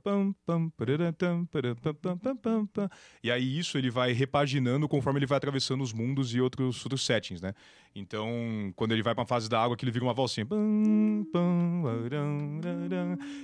e 3.23 3.31
aí 3.31 3.57
isso 3.57 3.77
ele 3.77 3.89
vai 3.89 4.11
repaginando 4.11 4.89
conforme 4.89 5.19
ele 5.19 5.25
vai 5.25 5.37
atravessando 5.37 5.81
os 5.81 5.93
mundos 5.93 6.35
e 6.35 6.41
outros, 6.41 6.83
outros 6.83 7.05
settings, 7.05 7.41
né? 7.41 7.53
Então, 7.95 8.73
quando 8.75 8.91
ele 8.91 9.03
vai 9.03 9.15
pra 9.15 9.25
fase 9.25 9.49
da 9.49 9.61
água, 9.61 9.77
que 9.77 9.85
ele 9.85 9.91
vira 9.91 10.03
uma 10.03 10.13
valsinha. 10.13 10.45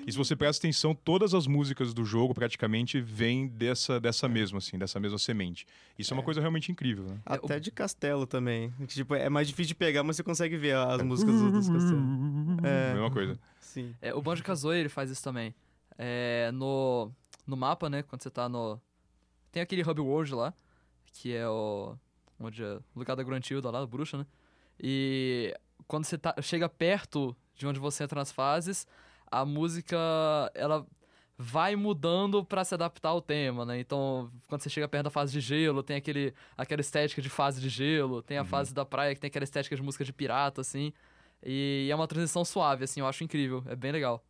E 0.05 0.11
se 0.11 0.17
você 0.17 0.35
presta 0.35 0.65
atenção, 0.65 0.93
todas 0.93 1.33
as 1.33 1.47
músicas 1.47 1.93
do 1.93 2.03
jogo 2.03 2.33
praticamente 2.33 2.99
vêm 2.99 3.47
dessa, 3.47 3.99
dessa 3.99 4.27
mesma, 4.27 4.57
assim, 4.57 4.77
dessa 4.77 4.99
mesma 4.99 5.17
semente. 5.17 5.65
Isso 5.97 6.13
é, 6.13 6.17
uma 6.17 6.23
coisa 6.23 6.39
realmente 6.41 6.71
incrível, 6.71 7.05
né? 7.05 7.17
Até 7.25 7.59
de 7.59 7.71
castelo 7.71 8.25
também. 8.25 8.73
Tipo, 8.87 9.15
é 9.15 9.29
mais 9.29 9.47
difícil 9.47 9.69
de 9.69 9.75
pegar, 9.75 10.03
mas 10.03 10.15
você 10.17 10.23
consegue 10.23 10.57
ver 10.57 10.75
as 10.75 11.01
músicas 11.01 11.33
dos, 11.35 11.51
dos 11.51 11.69
castelos. 11.69 12.03
É, 12.63 12.93
Mesma 12.93 13.11
coisa. 13.11 13.39
Sim. 13.81 13.95
É, 14.01 14.13
o 14.13 14.21
Banjo-Kazooie, 14.21 14.79
ele 14.79 14.89
faz 14.89 15.09
isso 15.09 15.23
também. 15.23 15.53
É, 15.97 16.51
no, 16.53 17.11
no 17.45 17.55
mapa, 17.55 17.89
né, 17.89 18.03
quando 18.03 18.21
você 18.23 18.29
tá 18.29 18.47
no... 18.49 18.79
Tem 19.51 19.61
aquele 19.61 19.81
Hub 19.81 19.99
World 20.01 20.33
lá, 20.35 20.53
que 21.13 21.33
é 21.35 21.47
o... 21.47 21.95
Onde 22.39 22.63
é 22.63 22.75
o 22.75 22.83
lugar 22.95 23.15
da 23.15 23.23
Gruntilda 23.23 23.69
lá, 23.71 23.79
da 23.79 23.87
bruxa, 23.87 24.17
né? 24.17 24.25
E 24.79 25.55
quando 25.87 26.05
você 26.05 26.17
tá, 26.17 26.35
chega 26.41 26.69
perto 26.69 27.35
de 27.55 27.65
onde 27.65 27.79
você 27.79 28.03
entra 28.03 28.19
nas 28.19 28.31
fases, 28.31 28.85
a 29.31 29.43
música, 29.43 29.97
ela 30.53 30.85
vai 31.35 31.75
mudando 31.75 32.43
pra 32.45 32.63
se 32.63 32.73
adaptar 32.75 33.09
ao 33.09 33.21
tema, 33.21 33.65
né? 33.65 33.79
Então, 33.79 34.31
quando 34.47 34.61
você 34.61 34.69
chega 34.69 34.87
perto 34.87 35.05
da 35.05 35.09
fase 35.09 35.31
de 35.31 35.39
gelo, 35.39 35.81
tem 35.81 35.95
aquele, 35.97 36.33
aquela 36.55 36.81
estética 36.81 37.21
de 37.21 37.29
fase 37.29 37.59
de 37.59 37.69
gelo, 37.69 38.21
tem 38.21 38.37
a 38.37 38.41
Uhum. 38.41 38.47
fase 38.47 38.73
da 38.73 38.85
praia 38.85 39.15
que 39.15 39.21
tem 39.21 39.27
aquela 39.29 39.43
estética 39.43 39.75
de 39.75 39.81
música 39.81 40.03
de 40.05 40.13
pirata, 40.13 40.61
assim. 40.61 40.93
E 41.43 41.87
é 41.89 41.95
uma 41.95 42.07
transição 42.07 42.43
suave, 42.43 42.83
assim, 42.83 42.99
eu 42.99 43.07
acho 43.07 43.23
incrível, 43.23 43.63
é 43.67 43.75
bem 43.75 43.91
legal. 43.91 44.23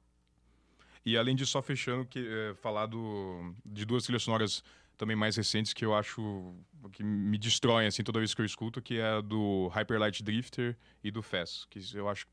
E 1.06 1.18
além 1.18 1.36
disso, 1.36 1.52
só 1.52 1.62
fechando, 1.62 2.06
que, 2.06 2.20
é, 2.20 2.54
falar 2.56 2.86
do, 2.86 3.54
de 3.66 3.86
duas 3.86 4.04
trilhas 4.04 4.24
sonoras 4.24 4.64
também 4.98 5.16
mais 5.16 5.38
recentes 5.38 5.74
que 5.74 5.86
eu 5.86 5.96
acho 5.96 6.54
que 6.92 7.04
me 7.04 7.38
destroem 7.38 7.88
assim 7.88 8.04
toda 8.04 8.20
vez 8.20 8.34
que 8.34 8.42
eu 8.42 8.46
escuto, 8.46 8.82
que 8.82 8.98
é 8.98 9.06
a 9.06 9.22
do 9.22 9.68
Hyper 9.68 10.00
Light 10.00 10.24
Drifter 10.24 10.76
e 11.04 11.12
do 11.12 11.22
Fast, 11.22 11.68
que 11.70 11.80
eu 11.94 12.10
acho 12.10 12.28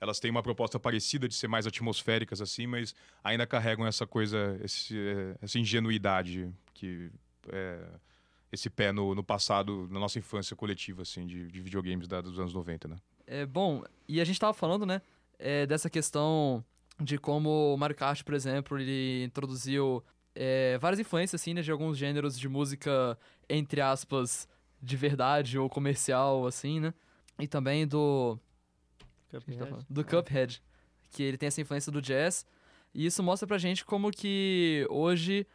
elas 0.00 0.18
têm 0.18 0.30
uma 0.30 0.42
proposta 0.42 0.80
parecida 0.80 1.28
de 1.28 1.34
ser 1.34 1.46
mais 1.46 1.64
atmosféricas 1.64 2.40
assim, 2.40 2.66
mas 2.66 2.92
ainda 3.22 3.46
carregam 3.46 3.86
essa 3.86 4.04
coisa, 4.04 4.58
esse, 4.62 4.98
é, 4.98 5.36
essa 5.40 5.58
ingenuidade 5.60 6.52
que 6.74 7.10
é, 7.48 7.88
esse 8.50 8.68
pé 8.68 8.90
no, 8.92 9.14
no 9.14 9.22
passado, 9.22 9.88
na 9.90 10.00
nossa 10.00 10.18
infância 10.18 10.56
coletiva 10.56 11.02
assim 11.02 11.24
de, 11.24 11.46
de 11.50 11.60
videogames 11.60 12.08
da, 12.08 12.20
dos 12.20 12.38
anos 12.38 12.52
90, 12.52 12.88
né? 12.88 12.96
É, 13.26 13.46
bom, 13.46 13.82
e 14.08 14.20
a 14.20 14.24
gente 14.24 14.38
tava 14.38 14.52
falando, 14.52 14.84
né, 14.84 15.00
é, 15.38 15.66
dessa 15.66 15.88
questão 15.88 16.64
de 17.00 17.18
como 17.18 17.74
o 17.74 17.76
Mario 17.76 17.96
Kart, 17.96 18.22
por 18.22 18.34
exemplo, 18.34 18.78
ele 18.78 19.24
introduziu 19.24 20.02
é, 20.34 20.78
várias 20.78 21.00
influências, 21.00 21.40
assim, 21.40 21.54
né, 21.54 21.62
de 21.62 21.70
alguns 21.70 21.96
gêneros 21.96 22.38
de 22.38 22.48
música, 22.48 23.18
entre 23.48 23.80
aspas, 23.80 24.48
de 24.80 24.96
verdade 24.96 25.58
ou 25.58 25.68
comercial, 25.68 26.46
assim, 26.46 26.80
né, 26.80 26.94
e 27.38 27.46
também 27.46 27.86
do... 27.86 28.38
a 29.32 29.38
gente 29.38 29.58
tá? 29.58 29.78
Do 29.88 30.04
Cuphead, 30.04 30.62
que 31.10 31.22
ele 31.22 31.38
tem 31.38 31.46
essa 31.46 31.60
influência 31.60 31.90
do 31.90 32.02
jazz, 32.02 32.46
e 32.94 33.06
isso 33.06 33.22
mostra 33.22 33.46
pra 33.46 33.58
gente 33.58 33.84
como 33.84 34.10
que 34.10 34.86
hoje 34.90 35.46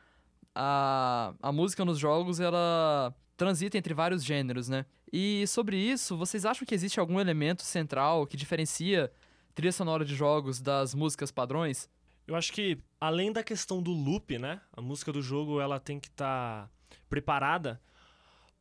a, 0.55 1.33
a 1.41 1.51
música 1.51 1.85
nos 1.85 1.99
jogos, 1.99 2.39
ela 2.39 3.13
transita 3.37 3.77
entre 3.77 3.93
vários 3.93 4.25
gêneros, 4.25 4.67
né? 4.67 4.85
E 5.13 5.45
sobre 5.47 5.77
isso, 5.77 6.17
vocês 6.17 6.43
acham 6.43 6.65
que 6.65 6.75
existe 6.75 6.99
algum 6.99 7.19
elemento 7.19 7.61
central 7.61 8.25
que 8.25 8.35
diferencia 8.35 9.11
trilha 9.53 9.71
sonora 9.71 10.03
de 10.03 10.15
jogos 10.15 10.59
das 10.59 10.93
músicas 10.93 11.31
padrões? 11.31 11.87
Eu 12.27 12.35
acho 12.35 12.51
que, 12.51 12.77
além 12.99 13.31
da 13.31 13.43
questão 13.43 13.81
do 13.81 13.91
loop, 13.91 14.37
né? 14.37 14.59
A 14.73 14.81
música 14.81 15.13
do 15.13 15.21
jogo 15.21 15.61
ela 15.61 15.79
tem 15.79 15.99
que 15.99 16.09
estar 16.09 16.69
preparada 17.07 17.79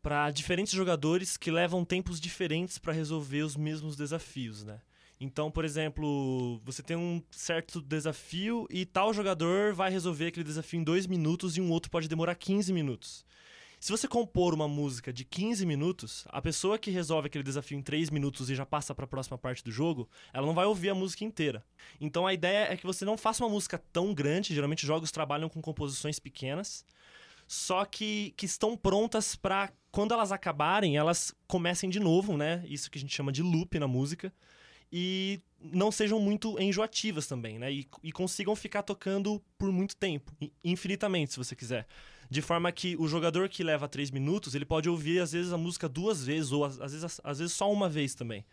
para 0.01 0.31
diferentes 0.31 0.73
jogadores 0.73 1.37
que 1.37 1.51
levam 1.51 1.85
tempos 1.85 2.21
diferentes 2.21 2.79
para 2.79 2.93
resolver 2.93 3.43
os 3.43 3.57
mesmos 3.57 3.97
desafios, 3.97 4.63
né? 4.63 4.81
Então, 5.19 5.51
por 5.51 5.65
exemplo, 5.65 6.61
você 6.63 6.83
tem 6.83 6.97
um 6.97 7.23
certo 7.31 7.81
desafio 7.81 8.67
e 8.71 8.85
tal 8.85 9.13
jogador 9.15 9.73
vai 9.73 9.91
resolver 9.91 10.27
aquele 10.27 10.45
desafio 10.45 10.79
em 10.79 10.85
dois 10.85 11.07
minutos 11.07 11.57
e 11.57 11.61
um 11.61 11.71
outro 11.71 11.91
pode 11.91 12.07
demorar 12.07 12.35
15 12.35 12.73
minutos. 12.73 13.25
Se 13.87 13.93
você 13.93 14.09
compor 14.09 14.53
uma 14.53 14.67
música 14.67 15.13
de 15.13 15.25
15 15.25 15.65
minutos, 15.65 16.25
a 16.31 16.43
pessoa 16.43 16.77
que 16.77 16.91
resolve 16.91 17.29
aquele 17.29 17.45
desafio 17.45 17.79
em 17.79 17.83
3 17.83 18.11
minutos 18.11 18.51
e 18.51 18.55
já 18.57 18.67
passa 18.67 18.93
para 18.93 19.05
a 19.05 19.07
próxima 19.07 19.39
parte 19.39 19.63
do 19.63 19.71
jogo, 19.71 20.09
ela 20.33 20.45
não 20.45 20.55
vai 20.55 20.67
ouvir 20.67 20.91
a 20.91 20.95
música 20.97 21.23
inteira. 21.23 21.65
Então 22.01 22.27
a 22.27 22.35
ideia 22.35 22.67
é 22.73 22.77
que 22.77 22.85
você 22.85 23.05
não 23.05 23.17
faça 23.17 23.45
uma 23.45 23.49
música 23.49 23.79
tão 23.93 24.13
grande, 24.13 24.53
geralmente 24.53 24.85
jogos 24.85 25.13
trabalham 25.13 25.49
com 25.49 25.63
composições 25.63 26.19
pequenas, 26.19 26.85
só 27.47 27.85
que, 27.85 28.35
que 28.37 28.45
estão 28.45 28.77
prontas 28.77 29.37
para 29.37 29.73
quando 29.93 30.13
elas 30.13 30.33
acabarem, 30.33 30.97
elas 30.97 31.33
comecem 31.47 31.89
de 31.89 32.01
novo, 32.01 32.37
né? 32.37 32.65
Isso 32.67 32.91
que 32.91 32.99
a 32.99 33.01
gente 33.01 33.15
chama 33.15 33.31
de 33.31 33.41
loop 33.41 33.79
na 33.79 33.87
música. 33.87 34.35
E 34.93 35.41
não 35.61 35.91
sejam 35.91 36.21
muito 36.21 36.61
enjoativas 36.61 37.27
também, 37.27 37.59
né? 37.59 37.73
E, 37.73 37.89
e 38.03 38.13
consigam 38.13 38.55
ficar 38.55 38.83
tocando 38.83 39.43
por 39.59 39.73
muito 39.73 39.97
tempo, 39.97 40.33
infinitamente, 40.63 41.33
se 41.33 41.39
você 41.39 41.57
quiser. 41.57 41.87
De 42.29 42.43
forma 42.43 42.71
que 42.73 42.97
o 42.97 43.07
jogador 43.07 43.49
que 43.49 43.63
leva 43.63 43.89
três 43.89 44.11
minutos, 44.11 44.55
ele 44.55 44.65
pode 44.65 44.89
ouvir 44.89 45.21
às 45.21 45.33
vezes 45.33 45.53
a 45.53 45.59
música 45.59 45.89
duas 45.89 46.25
vezes, 46.25 46.53
ou 46.53 46.65
às 46.65 46.79
vezes, 46.79 47.21
às 47.23 47.39
vezes 47.39 47.55
só 47.55 47.71
uma 47.71 47.89
vez 47.89 48.15
também. 48.15 48.45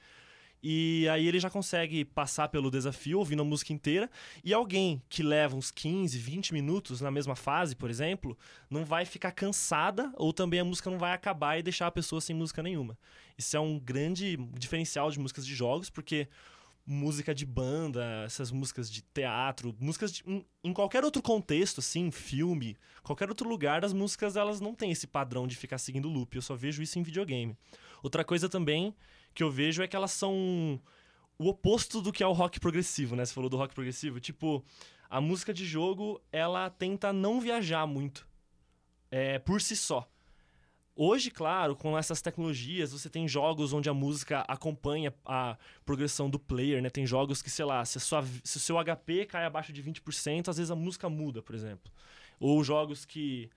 E 0.65 1.09
aí 1.09 1.27
ele 1.27 1.41
já 1.41 1.49
consegue 1.49 2.05
passar 2.05 2.47
pelo 2.47 2.71
desafio 2.71 3.19
ouvindo 3.19 3.41
a 3.41 3.45
música 3.45 3.73
inteira. 3.73 4.09
E 4.45 4.53
alguém 4.53 5.01
que 5.09 5.21
leva 5.21 5.57
uns 5.57 5.69
15, 5.69 6.17
20 6.17 6.53
minutos 6.53 7.01
na 7.01 7.11
mesma 7.11 7.35
fase, 7.35 7.75
por 7.75 7.89
exemplo, 7.89 8.37
não 8.69 8.85
vai 8.85 9.03
ficar 9.03 9.33
cansada 9.33 10.13
ou 10.15 10.31
também 10.31 10.61
a 10.61 10.63
música 10.63 10.89
não 10.89 10.97
vai 10.97 11.11
acabar 11.11 11.59
e 11.59 11.63
deixar 11.63 11.87
a 11.87 11.91
pessoa 11.91 12.21
sem 12.21 12.33
música 12.33 12.63
nenhuma. 12.63 12.97
Isso 13.37 13.57
é 13.57 13.59
um 13.59 13.77
grande 13.77 14.37
diferencial 14.57 15.11
de 15.11 15.19
músicas 15.19 15.45
de 15.45 15.53
jogos, 15.53 15.89
porque 15.89 16.29
música 16.85 17.33
de 17.33 17.45
banda, 17.45 18.23
essas 18.25 18.51
músicas 18.51 18.91
de 18.91 19.01
teatro, 19.01 19.75
músicas 19.79 20.11
de, 20.11 20.23
em, 20.25 20.45
em 20.63 20.73
qualquer 20.73 21.03
outro 21.03 21.21
contexto, 21.21 21.79
assim, 21.79 22.11
filme, 22.11 22.77
qualquer 23.01 23.29
outro 23.29 23.47
lugar, 23.47 23.85
as 23.85 23.93
músicas 23.93 24.35
elas 24.35 24.59
não 24.59 24.75
têm 24.75 24.91
esse 24.91 25.07
padrão 25.07 25.47
de 25.47 25.55
ficar 25.55 25.77
seguindo 25.77 26.09
loop. 26.09 26.35
Eu 26.35 26.41
só 26.41 26.55
vejo 26.55 26.83
isso 26.83 26.99
em 26.99 27.03
videogame. 27.03 27.57
Outra 28.01 28.23
coisa 28.23 28.49
também 28.49 28.93
que 29.33 29.41
eu 29.43 29.49
vejo 29.49 29.81
é 29.81 29.87
que 29.87 29.95
elas 29.95 30.11
são 30.11 30.79
o 31.37 31.47
oposto 31.47 32.01
do 32.01 32.11
que 32.11 32.21
é 32.21 32.27
o 32.27 32.33
rock 32.33 32.59
progressivo, 32.59 33.15
né? 33.15 33.25
Você 33.25 33.33
falou 33.33 33.49
do 33.49 33.57
rock 33.57 33.73
progressivo. 33.73 34.19
Tipo, 34.19 34.63
a 35.09 35.19
música 35.21 35.53
de 35.53 35.65
jogo, 35.65 36.21
ela 36.31 36.69
tenta 36.69 37.11
não 37.13 37.39
viajar 37.39 37.87
muito 37.87 38.27
é, 39.09 39.39
por 39.39 39.61
si 39.61 39.75
só. 39.75 40.09
Hoje, 40.95 41.31
claro, 41.31 41.75
com 41.75 41.97
essas 41.97 42.21
tecnologias, 42.21 42.91
você 42.91 43.09
tem 43.09 43.27
jogos 43.27 43.73
onde 43.73 43.89
a 43.89 43.93
música 43.93 44.41
acompanha 44.47 45.11
a 45.25 45.57
progressão 45.83 46.29
do 46.29 46.37
player, 46.37 46.83
né? 46.83 46.89
Tem 46.89 47.05
jogos 47.05 47.41
que, 47.41 47.49
sei 47.49 47.65
lá, 47.65 47.83
se, 47.83 47.99
sua- 47.99 48.23
se 48.43 48.57
o 48.57 48.59
seu 48.59 48.77
HP 48.77 49.25
cai 49.25 49.43
abaixo 49.45 49.73
de 49.73 49.81
20%, 49.81 50.49
às 50.51 50.57
vezes 50.57 50.69
a 50.69 50.75
música 50.75 51.09
muda, 51.09 51.41
por 51.41 51.55
exemplo. 51.55 51.91
Ou 52.39 52.63
jogos 52.63 53.05
que 53.05 53.49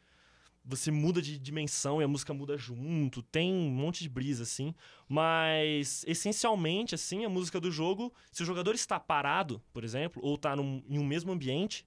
você 0.64 0.90
muda 0.90 1.20
de 1.22 1.38
dimensão 1.38 2.00
e 2.00 2.04
a 2.04 2.08
música 2.08 2.32
muda 2.34 2.56
junto. 2.56 3.22
Tem 3.22 3.52
um 3.52 3.70
monte 3.70 4.02
de 4.02 4.08
brisa, 4.08 4.42
assim. 4.42 4.74
Mas, 5.08 6.04
essencialmente, 6.08 6.94
assim, 6.94 7.24
a 7.24 7.28
música 7.28 7.60
do 7.60 7.70
jogo, 7.70 8.12
se 8.32 8.42
o 8.42 8.46
jogador 8.46 8.74
está 8.74 8.98
parado, 8.98 9.62
por 9.74 9.84
exemplo, 9.84 10.22
ou 10.24 10.36
está 10.36 10.56
num, 10.56 10.82
em 10.88 10.98
um 10.98 11.04
mesmo 11.04 11.30
ambiente, 11.32 11.86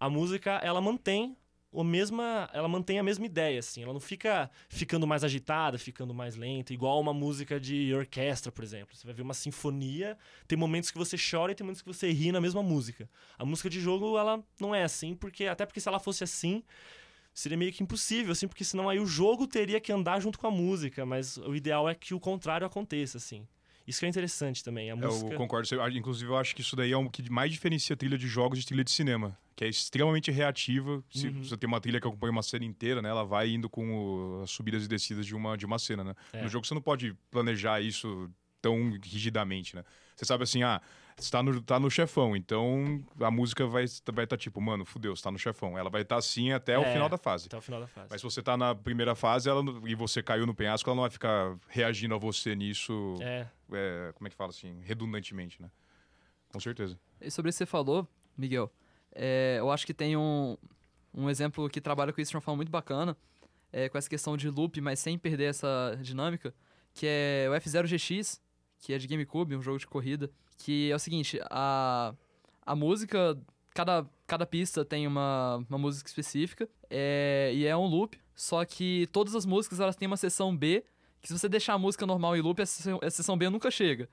a 0.00 0.08
música, 0.08 0.52
ela 0.62 0.80
mantém 0.80 1.36
o 1.76 1.84
mesma, 1.84 2.48
ela 2.54 2.66
mantém 2.66 2.98
a 2.98 3.02
mesma 3.02 3.26
ideia, 3.26 3.58
assim. 3.58 3.82
Ela 3.82 3.92
não 3.92 4.00
fica 4.00 4.50
ficando 4.66 5.06
mais 5.06 5.22
agitada, 5.22 5.78
ficando 5.78 6.14
mais 6.14 6.34
lenta, 6.34 6.72
igual 6.72 6.98
uma 6.98 7.12
música 7.12 7.60
de 7.60 7.92
orquestra, 7.92 8.50
por 8.50 8.64
exemplo. 8.64 8.96
Você 8.96 9.06
vai 9.06 9.14
ver 9.14 9.20
uma 9.20 9.34
sinfonia, 9.34 10.16
tem 10.48 10.56
momentos 10.56 10.90
que 10.90 10.96
você 10.96 11.16
chora 11.18 11.52
e 11.52 11.54
tem 11.54 11.64
momentos 11.66 11.82
que 11.82 11.88
você 11.88 12.10
ri 12.10 12.32
na 12.32 12.40
mesma 12.40 12.62
música. 12.62 13.06
A 13.38 13.44
música 13.44 13.68
de 13.68 13.78
jogo, 13.78 14.16
ela 14.16 14.42
não 14.58 14.74
é 14.74 14.84
assim, 14.84 15.14
porque 15.14 15.44
até 15.44 15.66
porque 15.66 15.78
se 15.78 15.86
ela 15.86 15.98
fosse 16.00 16.24
assim, 16.24 16.62
seria 17.34 17.58
meio 17.58 17.70
que 17.70 17.82
impossível, 17.82 18.32
assim, 18.32 18.48
porque 18.48 18.64
senão 18.64 18.88
aí 18.88 18.98
o 18.98 19.04
jogo 19.04 19.46
teria 19.46 19.78
que 19.78 19.92
andar 19.92 20.18
junto 20.18 20.38
com 20.38 20.46
a 20.46 20.50
música, 20.50 21.04
mas 21.04 21.36
o 21.36 21.54
ideal 21.54 21.86
é 21.86 21.94
que 21.94 22.14
o 22.14 22.18
contrário 22.18 22.66
aconteça, 22.66 23.18
assim. 23.18 23.46
Isso 23.86 24.00
que 24.00 24.06
é 24.06 24.08
interessante 24.08 24.64
também, 24.64 24.90
a 24.90 24.94
É, 24.94 24.96
música... 24.96 25.30
Eu 25.30 25.36
concordo. 25.36 25.68
Inclusive, 25.92 26.30
eu 26.30 26.38
acho 26.38 26.56
que 26.56 26.62
isso 26.62 26.74
daí 26.74 26.90
é 26.90 26.96
o 26.96 27.10
que 27.10 27.30
mais 27.30 27.52
diferencia 27.52 27.94
trilha 27.94 28.16
de 28.16 28.26
jogos 28.26 28.58
de 28.60 28.66
trilha 28.66 28.82
de 28.82 28.90
cinema. 28.90 29.38
Que 29.56 29.64
é 29.64 29.68
extremamente 29.68 30.30
reativa. 30.30 31.02
Se 31.10 31.28
Uhum. 31.28 31.42
você 31.42 31.56
tem 31.56 31.66
uma 31.66 31.80
trilha 31.80 31.98
que 31.98 32.06
acompanha 32.06 32.30
uma 32.30 32.42
cena 32.42 32.64
inteira, 32.64 33.00
né? 33.00 33.08
Ela 33.08 33.24
vai 33.24 33.48
indo 33.48 33.70
com 33.70 33.88
o- 34.38 34.42
as 34.42 34.50
subidas 34.50 34.84
e 34.84 34.88
descidas 34.88 35.24
de 35.24 35.34
uma, 35.34 35.56
de 35.56 35.64
uma 35.64 35.78
cena, 35.78 36.04
né? 36.04 36.14
É. 36.32 36.42
No 36.42 36.48
jogo 36.48 36.66
você 36.66 36.74
não 36.74 36.82
pode 36.82 37.14
planejar 37.30 37.80
isso 37.80 38.30
tão 38.60 38.90
rigidamente, 39.02 39.74
né? 39.74 39.82
Você 40.14 40.24
sabe 40.26 40.44
assim, 40.44 40.62
ah, 40.62 40.80
você 41.16 41.30
tá 41.30 41.42
no, 41.42 41.60
tá 41.62 41.80
no 41.80 41.90
chefão, 41.90 42.36
então 42.36 43.02
a 43.20 43.30
música 43.30 43.66
vai 43.66 43.84
estar 43.84 44.12
vai 44.12 44.26
tá 44.26 44.36
tipo, 44.36 44.60
mano, 44.60 44.84
fudeu, 44.84 45.16
você 45.16 45.22
tá 45.22 45.30
no 45.30 45.38
chefão. 45.38 45.78
Ela 45.78 45.88
vai 45.88 46.02
estar 46.02 46.16
assim 46.16 46.52
até 46.52 46.78
o 46.78 46.82
É. 46.82 46.92
final 46.92 47.08
da 47.08 47.16
fase. 47.16 47.46
Até 47.46 47.56
o 47.56 47.60
final 47.62 47.80
da 47.80 47.86
fase. 47.86 48.08
Mas 48.10 48.20
se 48.20 48.24
você 48.24 48.42
tá 48.42 48.56
na 48.58 48.74
primeira 48.74 49.14
fase 49.14 49.48
ela, 49.48 49.62
e 49.86 49.94
você 49.94 50.22
caiu 50.22 50.46
no 50.46 50.54
penhasco, 50.54 50.88
ela 50.90 50.96
não 50.96 51.02
vai 51.02 51.10
ficar 51.10 51.56
reagindo 51.68 52.14
a 52.14 52.18
você 52.18 52.54
nisso, 52.54 53.16
É, 53.22 53.46
é, 53.72 54.12
como 54.14 54.26
é 54.26 54.30
que 54.30 54.36
fala 54.36 54.50
assim, 54.50 54.80
redundantemente, 54.82 55.62
né? 55.62 55.70
Com 56.52 56.60
certeza. 56.60 56.98
E 57.20 57.30
sobre 57.30 57.48
isso 57.48 57.56
que 57.58 57.64
você 57.64 57.66
falou, 57.70 58.06
Miguel, 58.36 58.70
É, 59.18 59.56
eu 59.58 59.70
acho 59.70 59.86
que 59.86 59.94
tem 59.94 60.14
um, 60.16 60.56
um 61.14 61.30
exemplo 61.30 61.68
que 61.70 61.80
trabalha 61.80 62.12
com 62.12 62.20
isso 62.20 62.30
de 62.30 62.36
uma 62.36 62.42
forma 62.42 62.56
muito 62.56 62.70
bacana, 62.70 63.16
é, 63.72 63.88
com 63.88 63.96
essa 63.96 64.08
questão 64.08 64.36
de 64.36 64.50
loop, 64.50 64.78
mas 64.80 65.00
sem 65.00 65.18
perder 65.18 65.44
essa 65.44 65.98
dinâmica, 66.02 66.54
que 66.92 67.06
é 67.08 67.48
o 67.50 67.54
F0 67.54 67.86
GX, 67.86 68.40
que 68.78 68.92
é 68.92 68.98
de 68.98 69.06
GameCube, 69.06 69.56
um 69.56 69.62
jogo 69.62 69.78
de 69.78 69.86
corrida, 69.86 70.30
que 70.58 70.90
é 70.90 70.94
o 70.94 70.98
seguinte, 70.98 71.40
a, 71.50 72.14
a 72.64 72.76
música, 72.76 73.38
cada, 73.70 74.06
cada 74.26 74.46
pista 74.46 74.84
tem 74.84 75.06
uma, 75.06 75.64
uma 75.68 75.78
música 75.78 76.08
específica, 76.08 76.68
é, 76.90 77.50
e 77.54 77.66
é 77.66 77.76
um 77.76 77.86
loop, 77.86 78.20
só 78.34 78.64
que 78.66 79.08
todas 79.12 79.34
as 79.34 79.46
músicas 79.46 79.80
elas 79.80 79.96
têm 79.96 80.06
uma 80.06 80.16
seção 80.18 80.54
B, 80.54 80.84
que 81.22 81.28
se 81.28 81.38
você 81.38 81.48
deixar 81.48 81.72
a 81.72 81.78
música 81.78 82.06
normal 82.06 82.36
em 82.36 82.42
loop, 82.42 82.60
a 82.60 82.66
seção, 82.66 83.00
a 83.02 83.10
seção 83.10 83.36
B 83.36 83.48
nunca 83.48 83.70
chega. 83.70 84.08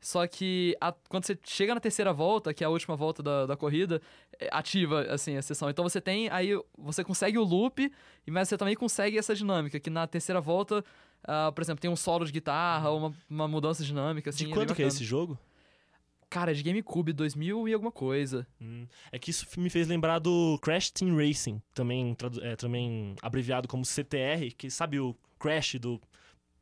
Só 0.00 0.26
que 0.26 0.76
a- 0.80 0.94
quando 1.08 1.24
você 1.24 1.36
chega 1.44 1.74
na 1.74 1.80
terceira 1.80 2.12
volta, 2.12 2.54
que 2.54 2.62
é 2.62 2.66
a 2.66 2.70
última 2.70 2.94
volta 2.96 3.22
da, 3.22 3.46
da 3.46 3.56
corrida, 3.56 4.00
é, 4.38 4.48
ativa 4.52 5.02
assim 5.10 5.36
a 5.36 5.42
sessão. 5.42 5.68
Então 5.68 5.82
você 5.82 6.00
tem 6.00 6.28
aí 6.30 6.50
você 6.76 7.02
consegue 7.02 7.36
o 7.38 7.42
loop, 7.44 7.90
mas 8.28 8.48
você 8.48 8.56
também 8.56 8.76
consegue 8.76 9.18
essa 9.18 9.34
dinâmica 9.34 9.80
que 9.80 9.90
na 9.90 10.06
terceira 10.06 10.40
volta, 10.40 10.84
ah, 11.24 11.50
por 11.52 11.62
exemplo, 11.62 11.80
tem 11.80 11.90
um 11.90 11.96
solo 11.96 12.24
de 12.24 12.30
guitarra, 12.32 12.90
ou 12.90 12.98
uma, 12.98 13.14
uma 13.28 13.48
mudança 13.48 13.82
dinâmica 13.82 14.30
assim. 14.30 14.44
de 14.44 14.50
é 14.52 14.54
quanto 14.54 14.68
bem 14.68 14.76
que 14.76 14.82
é 14.82 14.86
esse 14.86 15.04
jogo? 15.04 15.36
Cara, 16.30 16.50
é 16.50 16.54
de 16.54 16.62
GameCube 16.62 17.12
2000 17.14 17.66
e 17.66 17.72
alguma 17.72 17.90
coisa. 17.90 18.46
Hum, 18.60 18.86
É 19.10 19.18
que 19.18 19.30
isso 19.30 19.46
me 19.58 19.70
fez 19.70 19.88
lembrar 19.88 20.18
do 20.18 20.58
Crash 20.60 20.90
Team 20.90 21.16
Racing, 21.16 21.60
também, 21.72 22.14
é, 22.42 22.54
também 22.54 23.16
abreviado 23.22 23.66
como 23.66 23.82
CTR, 23.84 24.52
que 24.54 24.70
sabe 24.70 25.00
o 25.00 25.16
Crash 25.38 25.76
do 25.76 25.98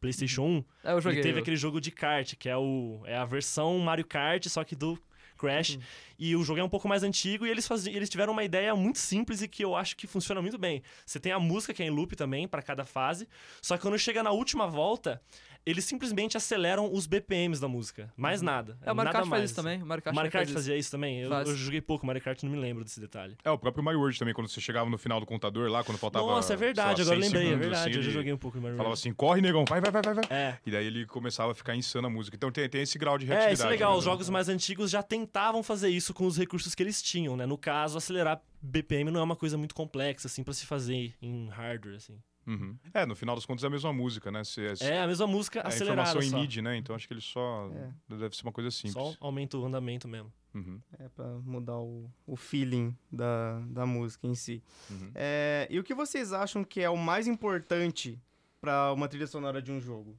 PlayStation 0.07 0.43
1? 0.43 0.65
É, 0.85 0.93
eu 0.93 1.01
joguei. 1.01 1.19
Ele 1.19 1.23
teve 1.23 1.39
eu- 1.39 1.43
aquele 1.43 1.57
jogo 1.57 1.81
de 1.81 1.91
kart, 1.91 2.35
que 2.37 2.49
é, 2.49 2.57
o, 2.57 3.03
é 3.05 3.17
a 3.17 3.25
versão 3.25 3.79
Mario 3.79 4.05
Kart, 4.07 4.47
só 4.49 4.63
que 4.65 4.75
do 4.77 4.99
Crash. 5.37 5.75
Uhum. 5.75 5.81
E 6.19 6.35
o 6.35 6.43
jogo 6.43 6.61
é 6.61 6.65
um 6.65 6.69
pouco 6.69 6.89
mais 6.89 7.03
antigo 7.03 7.45
e 7.47 7.51
eles, 7.51 7.67
faziam, 7.69 7.95
eles 7.95 8.09
tiveram 8.09 8.33
uma 8.33 8.43
ideia 8.43 8.75
muito 8.75 8.99
simples 8.99 9.43
e 9.43 9.49
que 9.49 9.63
eu 9.63 9.77
acho 9.77 9.95
que 9.97 10.07
funciona 10.07 10.41
muito 10.41 10.57
bem. 10.57 10.83
Você 11.05 11.21
tem 11.21 11.31
a 11.33 11.39
música 11.39 11.75
que 11.75 11.83
é 11.83 11.87
em 11.87 11.91
loop 11.91 12.17
também 12.17 12.49
para 12.49 12.63
cada 12.63 12.85
fase, 12.85 13.29
só 13.61 13.77
que 13.77 13.83
quando 13.83 13.99
chega 13.99 14.23
na 14.23 14.31
última 14.31 14.67
volta, 14.67 15.21
eles 15.67 15.85
simplesmente 15.85 16.37
aceleram 16.37 16.93
os 16.93 17.07
BPMs 17.07 17.61
da 17.61 17.67
música. 17.67 18.13
Mais 18.17 18.41
nada. 18.41 18.79
É, 18.83 18.93
o 18.93 18.95
Mario 18.97 19.13
nada 19.13 19.19
Kart 19.19 19.29
faz 19.29 19.45
isso 19.51 19.55
também. 19.57 19.83
O 19.83 19.87
Mario 19.87 20.03
Kart, 20.05 20.13
O 20.13 20.17
Mario 20.17 20.31
Kart 20.31 20.45
faz 20.45 20.55
fazia 20.55 20.77
isso 20.77 20.91
também? 20.93 21.21
Eu, 21.23 21.29
Faz. 21.29 21.49
eu 21.49 21.57
joguei 21.57 21.81
pouco 21.81 22.07
Mario 22.07 22.23
Kart, 22.23 22.41
não 22.45 22.51
me 22.53 22.57
lembro 22.59 22.85
desse 22.85 23.01
detalhe. 23.01 23.37
É, 23.45 23.51
o 23.51 23.59
próprio 23.59 23.83
Mario 23.83 23.99
World 24.01 24.17
também, 24.19 24.33
quando 24.33 24.49
você 24.49 24.61
chegava 24.61 24.89
no 24.89 24.97
final 24.97 25.19
do 25.19 25.27
contador 25.27 25.69
lá, 25.69 25.83
quando 25.83 25.99
faltava. 25.99 26.25
Nossa, 26.25 26.53
é 26.53 26.57
verdade, 26.57 27.03
lá, 27.03 27.07
agora 27.11 27.17
eu 27.19 27.21
100 27.23 27.31
lembrei, 27.31 27.43
é 27.43 27.45
segundos, 27.47 27.67
verdade. 27.67 27.91
assim, 27.91 27.99
eu 27.99 28.03
já 28.05 28.11
joguei 28.13 28.33
um 28.33 28.37
pouco 28.39 28.59
Mario 28.59 28.77
Falava 28.77 28.91
World. 28.91 29.01
assim, 29.09 29.13
corre, 29.13 29.41
negão, 29.41 29.65
vai, 29.69 29.81
vai, 29.81 29.91
vai, 29.91 30.03
vai. 30.15 30.25
É. 30.31 30.59
E 30.65 30.71
daí 30.71 30.87
ele 30.87 31.05
começava 31.07 31.51
a 31.51 31.55
ficar 31.55 31.75
insana 31.75 32.07
a 32.07 32.11
música. 32.11 32.37
Então 32.37 32.53
tem, 32.53 32.69
tem 32.69 32.83
esse 32.83 32.97
grau 32.97 33.19
de 33.19 33.25
É, 33.25 33.29
reatividade. 33.29 33.55
isso 33.55 33.67
é 33.67 33.71
legal. 33.71 33.93
né? 33.93 33.99
Os 33.99 34.05
jogos 34.05 34.29
mais 34.31 34.49
antigos 34.49 34.91
já 34.91 35.03
tentavam 35.03 35.63
fazer 35.65 35.89
isso 35.89 36.15
com 36.15 36.27
os 36.27 36.37
recursos 36.39 36.75
que 36.75 36.83
eles 36.83 37.03
tinham, 37.03 37.37
né? 37.37 37.45
No 37.45 37.59
caso, 37.59 37.99
acelerar 37.99 38.41
BPM 38.63 39.11
não 39.11 39.21
é 39.21 39.23
uma 39.25 39.37
coisa 39.37 39.59
muito 39.59 39.75
complexa, 39.75 40.29
assim, 40.29 40.45
pra 40.45 40.55
se 40.55 40.65
fazer 40.65 41.15
em 41.21 41.49
hardware, 41.49 41.97
assim. 41.97 42.19
Uhum. 42.47 42.77
É, 42.95 43.05
no 43.05 43.17
final 43.17 43.35
das 43.35 43.45
contas 43.45 43.65
é 43.65 43.67
a 43.67 43.71
mesma 43.71 43.93
música, 43.93 44.31
né? 44.31 44.45
Se, 44.45 44.61
É 44.81 45.03
a 45.03 45.07
mesma 45.07 45.27
música 45.27 45.59
é 45.59 45.63
a 45.65 45.69
acelerada 45.69 46.11
informação 46.11 46.39
em. 46.39 46.43
MIDI, 46.43 46.63
né? 46.63 46.77
Então 46.77 46.95
acho 46.95 47.07
que 47.09 47.13
ele 47.15 47.21
só. 47.21 47.69
Deve 48.09 48.37
ser 48.37 48.43
uma 48.45 48.53
coisa 48.53 48.71
simples. 48.71 48.93
Só 48.93 49.15
aumenta 49.21 49.59
o 49.59 49.65
andamento 49.65 50.07
mesmo. 50.07 50.33
Uhum. 50.55 50.81
É 50.99 51.09
pra 51.09 51.27
mudar 51.41 51.77
o, 51.79 52.11
o 52.27 52.37
feeling 52.37 52.97
da, 53.13 53.61
da 53.69 53.85
música 53.85 54.27
em 54.27 54.35
si. 54.35 54.63
Uhum. 54.91 55.11
É, 55.15 55.67
e 55.71 55.79
o 55.79 55.85
que 55.85 55.95
vocês 55.95 56.33
acham 56.33 56.63
que 56.65 56.81
é 56.81 56.89
o 56.89 56.97
mais 56.97 57.27
importante 57.27 58.19
pra 58.61 58.93
uma 58.93 59.07
trilha 59.09 59.27
sonora 59.27 59.61
de 59.61 59.71
um 59.73 59.81
jogo? 59.81 60.19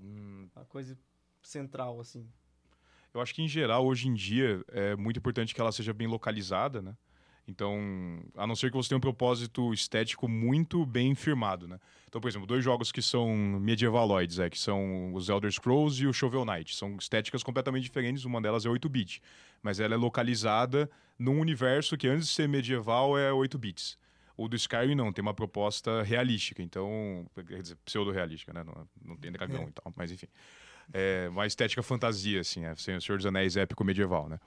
Hum, 0.00 0.48
A 0.54 0.64
coisa 0.64 0.96
central, 1.42 2.00
assim. 2.00 2.28
Eu 3.12 3.20
acho 3.20 3.34
que, 3.34 3.42
em 3.42 3.48
geral, 3.48 3.84
hoje 3.86 4.06
em 4.08 4.14
dia, 4.14 4.62
é 4.68 4.94
muito 4.94 5.18
importante 5.18 5.52
que 5.54 5.60
ela 5.60 5.72
seja 5.72 5.92
bem 5.92 6.06
localizada, 6.06 6.80
né? 6.80 6.96
Então, 7.50 8.22
a 8.36 8.46
não 8.46 8.54
ser 8.54 8.70
que 8.70 8.76
você 8.76 8.88
tenha 8.88 8.98
um 8.98 9.00
propósito 9.00 9.74
estético 9.74 10.28
muito 10.28 10.86
bem 10.86 11.16
firmado, 11.16 11.66
né? 11.66 11.80
Então, 12.08 12.20
por 12.20 12.28
exemplo, 12.28 12.46
dois 12.46 12.62
jogos 12.62 12.92
que 12.92 13.02
são 13.02 13.34
medievaloides, 13.36 14.38
é, 14.38 14.48
que 14.48 14.58
são 14.58 15.12
os 15.12 15.28
Elder 15.28 15.50
Scrolls 15.50 16.00
e 16.00 16.06
o 16.06 16.12
Shovel 16.12 16.44
Knight. 16.44 16.76
São 16.76 16.96
estéticas 16.96 17.42
completamente 17.42 17.82
diferentes, 17.82 18.24
uma 18.24 18.40
delas 18.40 18.64
é 18.64 18.68
8-bit. 18.68 19.20
Mas 19.60 19.80
ela 19.80 19.94
é 19.94 19.96
localizada 19.96 20.88
num 21.18 21.40
universo 21.40 21.96
que, 21.96 22.06
antes 22.06 22.28
de 22.28 22.34
ser 22.34 22.48
medieval, 22.48 23.18
é 23.18 23.32
8 23.32 23.58
bits. 23.58 23.98
O 24.36 24.48
do 24.48 24.54
Skyrim 24.54 24.94
não, 24.94 25.12
tem 25.12 25.20
uma 25.20 25.34
proposta 25.34 26.02
realística, 26.02 26.62
então... 26.62 27.26
Quer 27.34 27.62
dizer, 27.62 27.76
pseudo-realística, 27.84 28.52
né? 28.52 28.62
Não, 28.62 28.88
não 29.04 29.16
tem 29.16 29.32
dragão 29.32 29.68
e 29.68 29.72
tal, 29.72 29.92
mas 29.96 30.12
enfim. 30.12 30.28
É 30.92 31.28
uma 31.30 31.46
estética 31.46 31.82
fantasia, 31.82 32.40
assim, 32.40 32.64
é 32.64 32.74
sem 32.76 32.96
o 32.96 33.00
Senhor 33.00 33.18
dos 33.18 33.26
Anéis 33.26 33.56
épico 33.56 33.84
medieval, 33.84 34.28
né? 34.28 34.38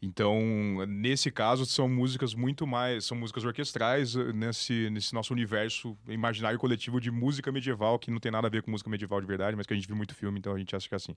Então, 0.00 0.84
nesse 0.86 1.30
caso, 1.30 1.64
são 1.64 1.88
músicas 1.88 2.34
muito 2.34 2.66
mais. 2.66 3.06
São 3.06 3.16
músicas 3.16 3.44
orquestrais 3.44 4.14
eh, 4.14 4.32
nesse, 4.32 4.90
nesse 4.90 5.14
nosso 5.14 5.32
universo 5.32 5.96
imaginário 6.06 6.58
coletivo 6.58 7.00
de 7.00 7.10
música 7.10 7.50
medieval, 7.50 7.98
que 7.98 8.10
não 8.10 8.20
tem 8.20 8.30
nada 8.30 8.46
a 8.46 8.50
ver 8.50 8.62
com 8.62 8.70
música 8.70 8.90
medieval 8.90 9.20
de 9.20 9.26
verdade, 9.26 9.56
mas 9.56 9.66
que 9.66 9.72
a 9.72 9.76
gente 9.76 9.86
viu 9.88 9.96
muito 9.96 10.14
filme, 10.14 10.38
então 10.38 10.54
a 10.54 10.58
gente 10.58 10.76
acha 10.76 10.86
que 10.88 10.94
é 10.94 10.96
assim. 10.96 11.16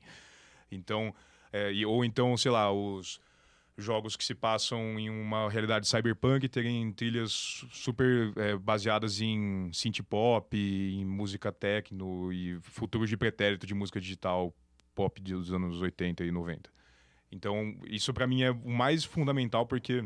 Então, 0.71 1.13
é, 1.51 1.71
ou 1.85 2.05
então, 2.05 2.35
sei 2.37 2.51
lá, 2.51 2.71
os 2.71 3.19
jogos 3.77 4.15
que 4.15 4.23
se 4.23 4.35
passam 4.35 4.99
em 4.99 5.09
uma 5.09 5.49
realidade 5.49 5.87
cyberpunk 5.87 6.47
terem 6.49 6.91
trilhas 6.91 7.31
su- 7.31 7.67
super 7.71 8.33
é, 8.37 8.55
baseadas 8.57 9.21
em 9.21 9.71
synth 9.73 10.01
pop, 10.03 10.55
em 10.57 11.05
música 11.05 11.51
techno 11.51 12.31
e 12.31 12.59
futuros 12.61 13.09
de 13.09 13.17
pretérito 13.17 13.65
de 13.65 13.73
música 13.73 13.99
digital 13.99 14.53
pop 14.93 15.21
dos 15.21 15.51
anos 15.53 15.81
80 15.81 16.23
e 16.25 16.31
90. 16.31 16.69
Então, 17.31 17.77
isso 17.85 18.13
pra 18.13 18.27
mim 18.27 18.41
é 18.41 18.51
o 18.51 18.69
mais 18.69 19.03
fundamental 19.03 19.65
porque 19.65 20.03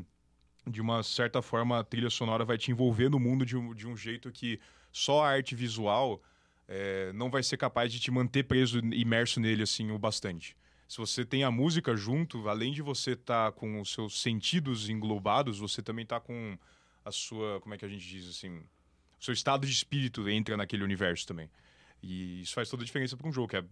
de 0.66 0.82
uma 0.82 1.04
certa 1.04 1.42
forma 1.42 1.80
a 1.80 1.84
trilha 1.84 2.10
sonora 2.10 2.46
vai 2.46 2.58
te 2.58 2.72
envolver 2.72 3.10
no 3.10 3.20
mundo 3.20 3.46
de 3.46 3.58
um, 3.58 3.74
de 3.74 3.88
um 3.88 3.96
jeito 3.96 4.32
que 4.32 4.60
só 4.92 5.24
a 5.24 5.30
arte 5.30 5.56
visual 5.56 6.22
é, 6.68 7.12
não 7.14 7.30
vai 7.30 7.44
ser 7.44 7.58
capaz 7.58 7.92
de 7.92 8.00
te 8.00 8.10
manter 8.12 8.44
preso, 8.44 8.80
imerso 8.80 9.40
nele 9.40 9.64
assim 9.64 9.92
o 9.92 10.00
bastante. 10.00 10.56
Se 10.88 10.98
você 10.98 11.26
tem 11.26 11.44
a 11.44 11.52
música 11.52 11.96
junto, 11.96 12.48
além 12.48 12.72
de 12.72 12.82
você 12.82 13.12
estar 13.12 13.52
com 13.54 13.82
os 13.82 13.92
seus 13.92 14.22
sentidos 14.22 14.90
englobados, 14.90 15.60
você 15.60 15.82
também 15.82 16.06
tá 16.06 16.20
com 16.20 16.58
a 17.04 17.12
sua, 17.12 17.60
como 17.62 17.74
é 17.74 17.78
que 17.78 17.86
a 17.86 17.90
gente 17.90 18.08
diz 18.08 18.30
assim, 18.30 18.60
o 19.20 19.24
seu 19.24 19.34
estado 19.34 19.66
de 19.66 19.74
espírito 19.74 20.28
entra 20.30 20.56
naquele 20.56 20.84
universo 20.84 21.26
também. 21.26 21.50
E 22.04 22.42
isso 22.42 22.54
faz 22.54 22.70
toda 22.70 22.84
a 22.84 22.86
diferença 22.86 23.16
para 23.16 23.28
um 23.28 23.32
jogo. 23.32 23.48
Que 23.48 23.56
é, 23.56 23.64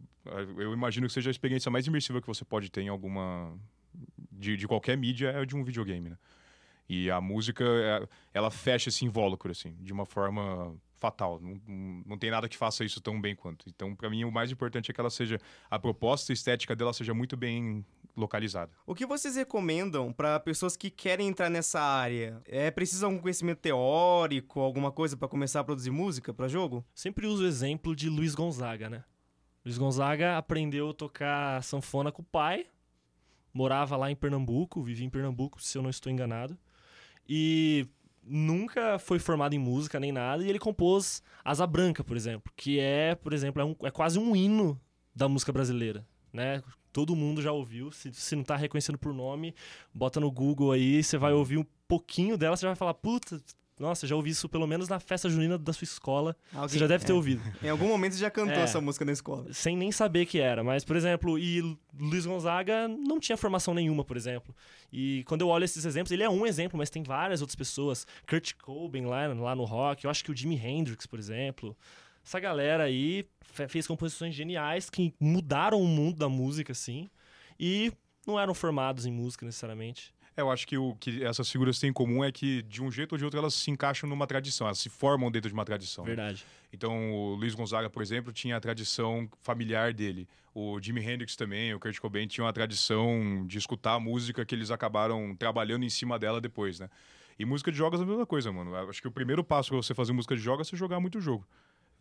eu 0.57 0.71
imagino 0.73 1.05
que 1.05 1.13
seja 1.13 1.29
a 1.29 1.31
experiência 1.31 1.69
mais 1.69 1.85
imersiva 1.85 2.21
que 2.21 2.27
você 2.27 2.45
pode 2.45 2.71
ter 2.71 2.81
em 2.81 2.87
alguma. 2.87 3.53
de, 4.31 4.55
de 4.55 4.67
qualquer 4.67 4.97
mídia 4.97 5.29
é 5.31 5.45
de 5.45 5.55
um 5.55 5.63
videogame, 5.63 6.09
né? 6.09 6.17
E 6.87 7.11
a 7.11 7.21
música, 7.21 7.63
é- 7.63 8.07
ela 8.33 8.49
fecha 8.49 8.89
esse 8.89 9.05
invólucro, 9.05 9.51
assim, 9.51 9.75
de 9.81 9.93
uma 9.93 10.05
forma 10.05 10.75
fatal. 10.97 11.39
Não, 11.41 11.59
não, 12.05 12.17
tem 12.17 12.29
nada 12.31 12.47
que 12.47 12.55
faça 12.57 12.85
isso 12.85 13.01
tão 13.01 13.19
bem 13.19 13.35
quanto. 13.35 13.65
Então, 13.69 13.95
para 13.95 14.09
mim, 14.09 14.23
o 14.23 14.31
mais 14.31 14.51
importante 14.51 14.91
é 14.91 14.93
que 14.93 14.99
ela 14.99 15.09
seja. 15.09 15.37
a 15.69 15.79
proposta 15.79 16.31
estética 16.31 16.75
dela 16.75 16.93
seja 16.93 17.13
muito 17.13 17.35
bem 17.35 17.85
localizada. 18.15 18.71
O 18.85 18.93
que 18.95 19.05
vocês 19.05 19.35
recomendam 19.35 20.11
pra 20.11 20.39
pessoas 20.39 20.75
que 20.75 20.89
querem 20.89 21.27
entrar 21.27 21.49
nessa 21.49 21.79
área? 21.81 22.41
É 22.45 22.69
preciso 22.71 23.05
algum 23.05 23.19
conhecimento 23.19 23.59
teórico, 23.59 24.59
alguma 24.59 24.91
coisa 24.91 25.15
pra 25.17 25.27
começar 25.27 25.59
a 25.61 25.63
produzir 25.63 25.91
música 25.91 26.33
pra 26.33 26.47
jogo? 26.47 26.85
Sempre 26.93 27.27
uso 27.27 27.43
o 27.43 27.47
exemplo 27.47 27.95
de 27.95 28.09
Luiz 28.09 28.35
Gonzaga, 28.35 28.89
né? 28.89 29.03
Luiz 29.63 29.77
Gonzaga 29.77 30.37
aprendeu 30.37 30.89
a 30.89 30.93
tocar 30.93 31.63
sanfona 31.63 32.11
com 32.11 32.21
o 32.21 32.25
pai, 32.25 32.65
morava 33.53 33.95
lá 33.97 34.09
em 34.09 34.15
Pernambuco, 34.15 34.81
vivia 34.81 35.05
em 35.05 35.09
Pernambuco, 35.09 35.61
se 35.61 35.77
eu 35.77 35.81
não 35.81 35.89
estou 35.89 36.11
enganado, 36.11 36.57
e 37.27 37.87
nunca 38.23 38.97
foi 38.99 39.19
formado 39.19 39.53
em 39.53 39.59
música 39.59 39.99
nem 39.99 40.11
nada, 40.11 40.43
e 40.43 40.49
ele 40.49 40.59
compôs 40.59 41.21
Asa 41.43 41.65
Branca, 41.67 42.03
por 42.03 42.15
exemplo, 42.17 42.51
que 42.55 42.79
é, 42.79 43.15
por 43.15 43.33
exemplo, 43.33 43.61
é, 43.61 43.65
um- 43.65 43.75
é 43.83 43.91
quase 43.91 44.17
um 44.19 44.35
hino 44.35 44.79
da 45.15 45.27
música 45.27 45.51
brasileira, 45.51 46.05
né? 46.31 46.61
Todo 46.93 47.15
mundo 47.15 47.41
já 47.41 47.51
ouviu, 47.51 47.91
se, 47.91 48.11
se 48.13 48.35
não 48.35 48.43
tá 48.43 48.55
reconhecendo 48.55 48.97
por 48.97 49.13
nome, 49.13 49.55
bota 49.93 50.19
no 50.19 50.29
Google 50.31 50.71
aí, 50.71 51.03
você 51.03 51.17
vai 51.17 51.31
ouvir 51.33 51.57
um 51.57 51.65
pouquinho 51.87 52.37
dela, 52.37 52.55
você 52.57 52.65
vai 52.65 52.75
falar, 52.75 52.93
puta, 52.93 53.41
nossa, 53.79 54.05
já 54.05 54.15
ouvi 54.15 54.29
isso 54.29 54.47
pelo 54.47 54.67
menos 54.67 54.87
na 54.87 54.99
festa 54.99 55.27
junina 55.27 55.57
da 55.57 55.73
sua 55.73 55.85
escola, 55.85 56.35
Alguém- 56.53 56.69
você 56.69 56.77
já 56.79 56.85
deve 56.87 57.03
ter 57.03 57.11
é. 57.13 57.15
ouvido 57.15 57.41
Em 57.63 57.69
algum 57.69 57.87
momento 57.87 58.13
você 58.13 58.19
já 58.19 58.29
cantou 58.29 58.53
É. 58.57 58.61
essa 58.63 58.79
música 58.79 59.03
na 59.03 59.11
escola. 59.11 59.51
sem 59.51 59.75
nem 59.75 59.91
saber 59.91 60.25
que 60.27 60.39
era. 60.39 60.63
Mas, 60.63 60.83
por 60.85 60.95
exemplo, 60.95 61.39
e 61.39 61.61
Luiz 61.97 62.25
Gonzaga 62.25 62.87
não 62.87 63.19
tinha 63.19 63.35
formação 63.37 63.73
nenhuma, 63.73 64.03
por 64.03 64.15
exemplo. 64.17 64.53
E 64.93 65.23
quando 65.25 65.41
eu 65.41 65.47
olho 65.47 65.63
esses 65.63 65.83
exemplos, 65.85 66.11
ele 66.11 66.21
é 66.23 66.29
um 66.29 66.45
exemplo, 66.45 66.77
mas 66.77 66.89
tem 66.91 67.01
várias 67.01 67.41
outras 67.41 67.55
pessoas. 67.55 68.05
Kurt 68.29 68.53
Cobain 68.61 69.05
lá, 69.05 69.27
lá 69.27 69.55
no 69.55 69.63
rock, 69.63 70.03
eu 70.05 70.11
acho 70.11 70.23
que 70.23 70.31
o 70.31 70.35
Jimi 70.35 70.57
Hendrix, 70.57 71.07
por 71.07 71.17
exemplo. 71.17 71.75
Essa 72.23 72.39
galera 72.39 72.83
aí 72.83 73.25
fe- 73.41 73.67
fez 73.67 73.87
composições 73.87 74.33
geniais 74.35 74.89
que 74.89 75.13
mudaram 75.19 75.81
o 75.81 75.87
mundo 75.87 76.17
da 76.17 76.29
música, 76.29 76.71
assim. 76.71 77.09
E 77.59 77.91
não 78.25 78.39
eram 78.39 78.53
formados 78.53 79.05
em 79.05 79.11
música 79.11 79.45
necessariamente. 79.45 80.13
É, 80.37 80.41
eu 80.41 80.49
acho 80.49 80.65
que 80.65 80.77
o 80.77 80.95
que 80.95 81.23
essas 81.23 81.49
figuras 81.51 81.77
têm 81.77 81.89
em 81.89 81.93
comum 81.93 82.23
é 82.23 82.31
que, 82.31 82.61
de 82.63 82.81
um 82.81 82.89
jeito 82.89 83.11
ou 83.13 83.17
de 83.17 83.25
outro, 83.25 83.37
elas 83.39 83.53
se 83.53 83.69
encaixam 83.69 84.07
numa 84.07 84.25
tradição, 84.25 84.65
elas 84.65 84.79
se 84.79 84.87
formam 84.89 85.29
dentro 85.29 85.49
de 85.49 85.53
uma 85.53 85.65
tradição. 85.65 86.05
né? 86.05 86.09
Verdade. 86.15 86.45
Então, 86.71 87.11
o 87.11 87.35
Luiz 87.35 87.53
Gonzaga, 87.53 87.89
por 87.89 88.01
exemplo, 88.01 88.31
tinha 88.31 88.55
a 88.55 88.59
tradição 88.59 89.27
familiar 89.41 89.93
dele. 89.93 90.27
O 90.53 90.79
Jimi 90.81 91.01
Hendrix 91.05 91.35
também, 91.35 91.73
o 91.73 91.79
Kurt 91.79 91.99
Cobain 91.99 92.27
tinham 92.27 92.47
a 92.47 92.53
tradição 92.53 93.45
de 93.45 93.57
escutar 93.57 93.95
a 93.95 93.99
música 93.99 94.45
que 94.45 94.55
eles 94.55 94.71
acabaram 94.71 95.35
trabalhando 95.35 95.83
em 95.83 95.89
cima 95.89 96.17
dela 96.17 96.39
depois, 96.39 96.79
né? 96.79 96.89
E 97.37 97.43
música 97.45 97.71
de 97.71 97.77
jogos 97.77 97.99
é 97.99 98.03
a 98.03 98.05
mesma 98.05 98.25
coisa, 98.25 98.51
mano. 98.51 98.73
Eu 98.75 98.89
Acho 98.89 99.01
que 99.01 99.07
o 99.07 99.11
primeiro 99.11 99.43
passo 99.43 99.69
para 99.69 99.77
você 99.77 99.93
fazer 99.93 100.13
música 100.13 100.35
de 100.35 100.41
jogos 100.41 100.67
é 100.67 100.69
você 100.69 100.77
jogar 100.77 100.99
muito 100.99 101.19
jogo. 101.19 101.45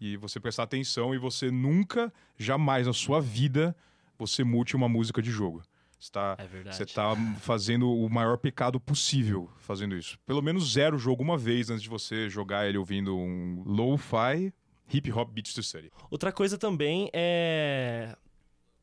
E 0.00 0.16
você 0.16 0.40
prestar 0.40 0.62
atenção 0.62 1.14
e 1.14 1.18
você 1.18 1.50
nunca, 1.50 2.12
jamais 2.38 2.86
na 2.86 2.92
sua 2.92 3.20
vida, 3.20 3.76
você 4.18 4.42
mute 4.42 4.74
uma 4.74 4.88
música 4.88 5.20
de 5.20 5.30
jogo. 5.30 5.62
Você 5.98 6.10
tá, 6.10 6.34
É 6.38 6.46
verdade. 6.46 6.76
você 6.76 6.86
tá 6.86 7.14
fazendo 7.40 7.90
o 7.92 8.08
maior 8.08 8.38
pecado 8.38 8.80
possível 8.80 9.50
fazendo 9.58 9.94
isso. 9.94 10.18
Pelo 10.24 10.40
menos 10.40 10.72
zero 10.72 10.96
o 10.96 10.98
jogo 10.98 11.22
uma 11.22 11.36
vez 11.36 11.68
antes 11.68 11.82
de 11.82 11.90
você 11.90 12.30
jogar 12.30 12.66
ele 12.66 12.78
ouvindo 12.78 13.14
um 13.16 13.62
lo-fi 13.66 14.50
hip 14.92 15.12
hop 15.12 15.30
beats 15.30 15.52
to 15.52 15.62
study. 15.62 15.92
Outra 16.10 16.32
coisa 16.32 16.56
também 16.56 17.10
é. 17.12 18.16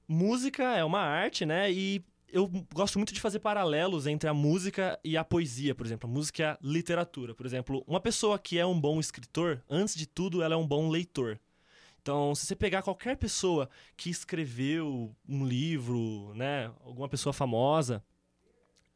Música 0.07 0.63
é 0.77 0.83
uma 0.83 1.01
arte, 1.01 1.45
né? 1.45 1.71
E 1.71 2.05
eu 2.31 2.47
gosto 2.73 2.99
muito 2.99 3.13
de 3.13 3.21
fazer 3.21 3.39
paralelos 3.39 4.05
entre 4.07 4.29
a 4.29 4.33
música 4.33 4.99
e 5.03 5.15
a 5.15 5.23
poesia, 5.23 5.73
por 5.73 5.85
exemplo. 5.85 6.09
A 6.09 6.13
música 6.13 6.41
e 6.41 6.45
a 6.45 6.57
literatura. 6.61 7.33
Por 7.33 7.45
exemplo, 7.45 7.83
uma 7.87 7.99
pessoa 7.99 8.37
que 8.37 8.59
é 8.59 8.65
um 8.65 8.79
bom 8.79 8.99
escritor, 8.99 9.63
antes 9.69 9.95
de 9.95 10.05
tudo, 10.05 10.43
ela 10.43 10.53
é 10.53 10.57
um 10.57 10.67
bom 10.67 10.89
leitor. 10.89 11.39
Então, 12.01 12.33
se 12.35 12.45
você 12.45 12.55
pegar 12.55 12.81
qualquer 12.83 13.17
pessoa 13.17 13.69
que 13.95 14.09
escreveu 14.09 15.15
um 15.27 15.45
livro, 15.45 16.33
né? 16.35 16.71
Alguma 16.85 17.09
pessoa 17.09 17.33
famosa. 17.33 18.03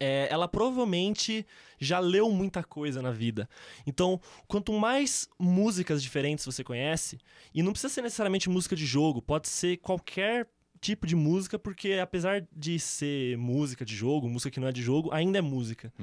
é, 0.02 0.28
ela 0.32 0.48
provavelmente 0.48 1.46
já 1.80 2.00
leu 2.00 2.32
muita 2.32 2.64
coisa 2.64 3.04
na 3.04 3.12
vida. 3.12 3.48
Então, 3.86 4.20
quanto 4.48 4.74
mais 4.74 5.30
músicas 5.38 6.02
diferentes 6.02 6.44
você 6.44 6.64
conhece, 6.64 7.20
e 7.54 7.62
não 7.62 7.72
precisa 7.72 7.94
ser 7.94 8.02
necessariamente 8.02 8.50
música 8.50 8.76
de 8.76 8.84
jogo, 8.84 9.22
pode 9.22 9.48
ser 9.48 9.78
qualquer 9.78 10.48
tipo 10.82 11.06
de 11.06 11.16
música, 11.16 11.60
porque 11.60 11.94
apesar 11.94 12.44
de 12.56 12.80
ser 12.80 13.38
música 13.38 13.86
de 13.86 13.96
jogo, 13.96 14.28
música 14.28 14.50
que 14.50 14.60
não 14.60 14.68
é 14.68 14.72
de 14.72 14.82
jogo, 14.82 15.14
ainda 15.14 15.38
é 15.38 15.42
música. 15.42 15.94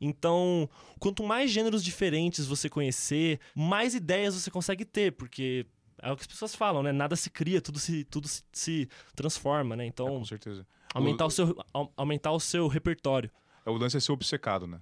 Então, 0.00 0.68
quanto 0.98 1.22
mais 1.22 1.50
gêneros 1.50 1.82
diferentes 1.84 2.44
você 2.46 2.68
conhecer, 2.68 3.38
mais 3.54 3.94
ideias 3.94 4.34
você 4.34 4.50
consegue 4.50 4.84
ter, 4.84 5.12
porque 5.12 5.66
é 6.02 6.10
o 6.10 6.16
que 6.16 6.22
as 6.22 6.26
pessoas 6.26 6.54
falam, 6.54 6.82
né? 6.82 6.92
Nada 6.92 7.14
se 7.16 7.30
cria, 7.30 7.60
tudo 7.62 7.78
se, 7.78 8.04
tudo 8.04 8.26
se, 8.28 8.42
se 8.52 8.88
transforma, 9.14 9.76
né? 9.76 9.84
É, 9.84 9.86
Então, 9.86 10.08
com 10.18 10.24
certeza. 10.24 10.66
aumentar 10.92 11.26
o, 11.26 11.30
seu, 11.30 11.56
au- 11.72 11.92
aumentar 11.96 12.32
o 12.32 12.40
seu 12.40 12.66
repertório. 12.66 13.30
É, 13.64 13.70
O 13.70 13.76
lance 13.76 13.96
é 13.96 14.00
ser 14.00 14.12
obcecado, 14.12 14.66
né? 14.66 14.80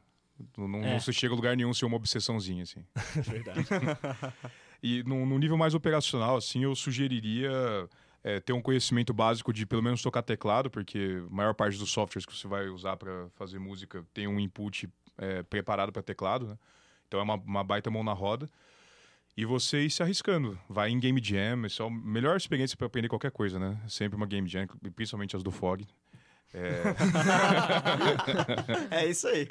Não, 0.57 0.83
É. 0.83 0.93
não 0.95 0.99
se 1.01 1.13
chega 1.13 1.33
a 1.35 1.37
lugar 1.37 1.57
nenhum 1.57 1.73
sem 1.75 1.87
uma 1.87 1.97
obsessãozinha, 1.97 2.63
assim. 2.65 2.85
É 3.17 3.21
verdade. 3.21 3.67
E 4.85 5.05
num, 5.05 5.25
num 5.25 5.39
nível 5.39 5.57
mais 5.57 5.75
operacional, 5.75 6.37
assim, 6.39 6.65
eu 6.65 6.75
sugeriria 6.75 7.53
é, 8.25 8.41
ter 8.41 8.53
um 8.53 8.63
conhecimento 8.63 9.13
básico 9.13 9.53
de 9.53 9.67
pelo 9.67 9.83
menos 9.83 10.03
tocar 10.03 10.23
teclado, 10.23 10.71
porque 10.71 11.23
a 11.27 11.35
maior 11.35 11.55
parte 11.55 11.79
dos 11.79 11.91
softwares 11.91 12.25
que 12.25 12.35
você 12.37 12.47
vai 12.47 12.69
usar 12.69 12.97
para 12.97 13.29
fazer 13.35 13.59
música 13.59 14.05
tem 14.15 14.27
um 14.27 14.39
input 14.39 14.89
é, 15.19 15.43
preparado 15.43 15.93
para 15.93 16.03
teclado, 16.03 16.47
né? 16.47 16.59
Então 17.09 17.21
é 17.21 17.23
uma, 17.23 17.35
uma 17.35 17.65
baita 17.65 17.91
mão 17.91 18.03
na 18.03 18.13
roda. 18.13 18.49
E 19.37 19.45
você 19.47 19.81
ir 19.81 19.91
se 19.91 20.03
arriscando. 20.03 20.59
Vai 20.69 20.91
em 20.91 21.01
Game 21.01 21.21
Jam, 21.23 21.67
isso 21.67 21.83
é 21.83 21.87
a 21.87 21.91
melhor 21.91 22.37
experiência 22.37 22.77
para 22.77 22.87
aprender 22.87 23.09
qualquer 23.09 23.31
coisa, 23.31 23.59
né? 23.59 23.79
Sempre 23.89 24.17
uma 24.17 24.27
Game 24.27 24.47
Jam, 24.47 24.67
principalmente 24.95 25.35
as 25.35 25.43
do 25.43 25.51
Fog. 25.51 25.87
É, 26.53 26.83
É 29.03 29.07
isso 29.07 29.27
aí. 29.27 29.49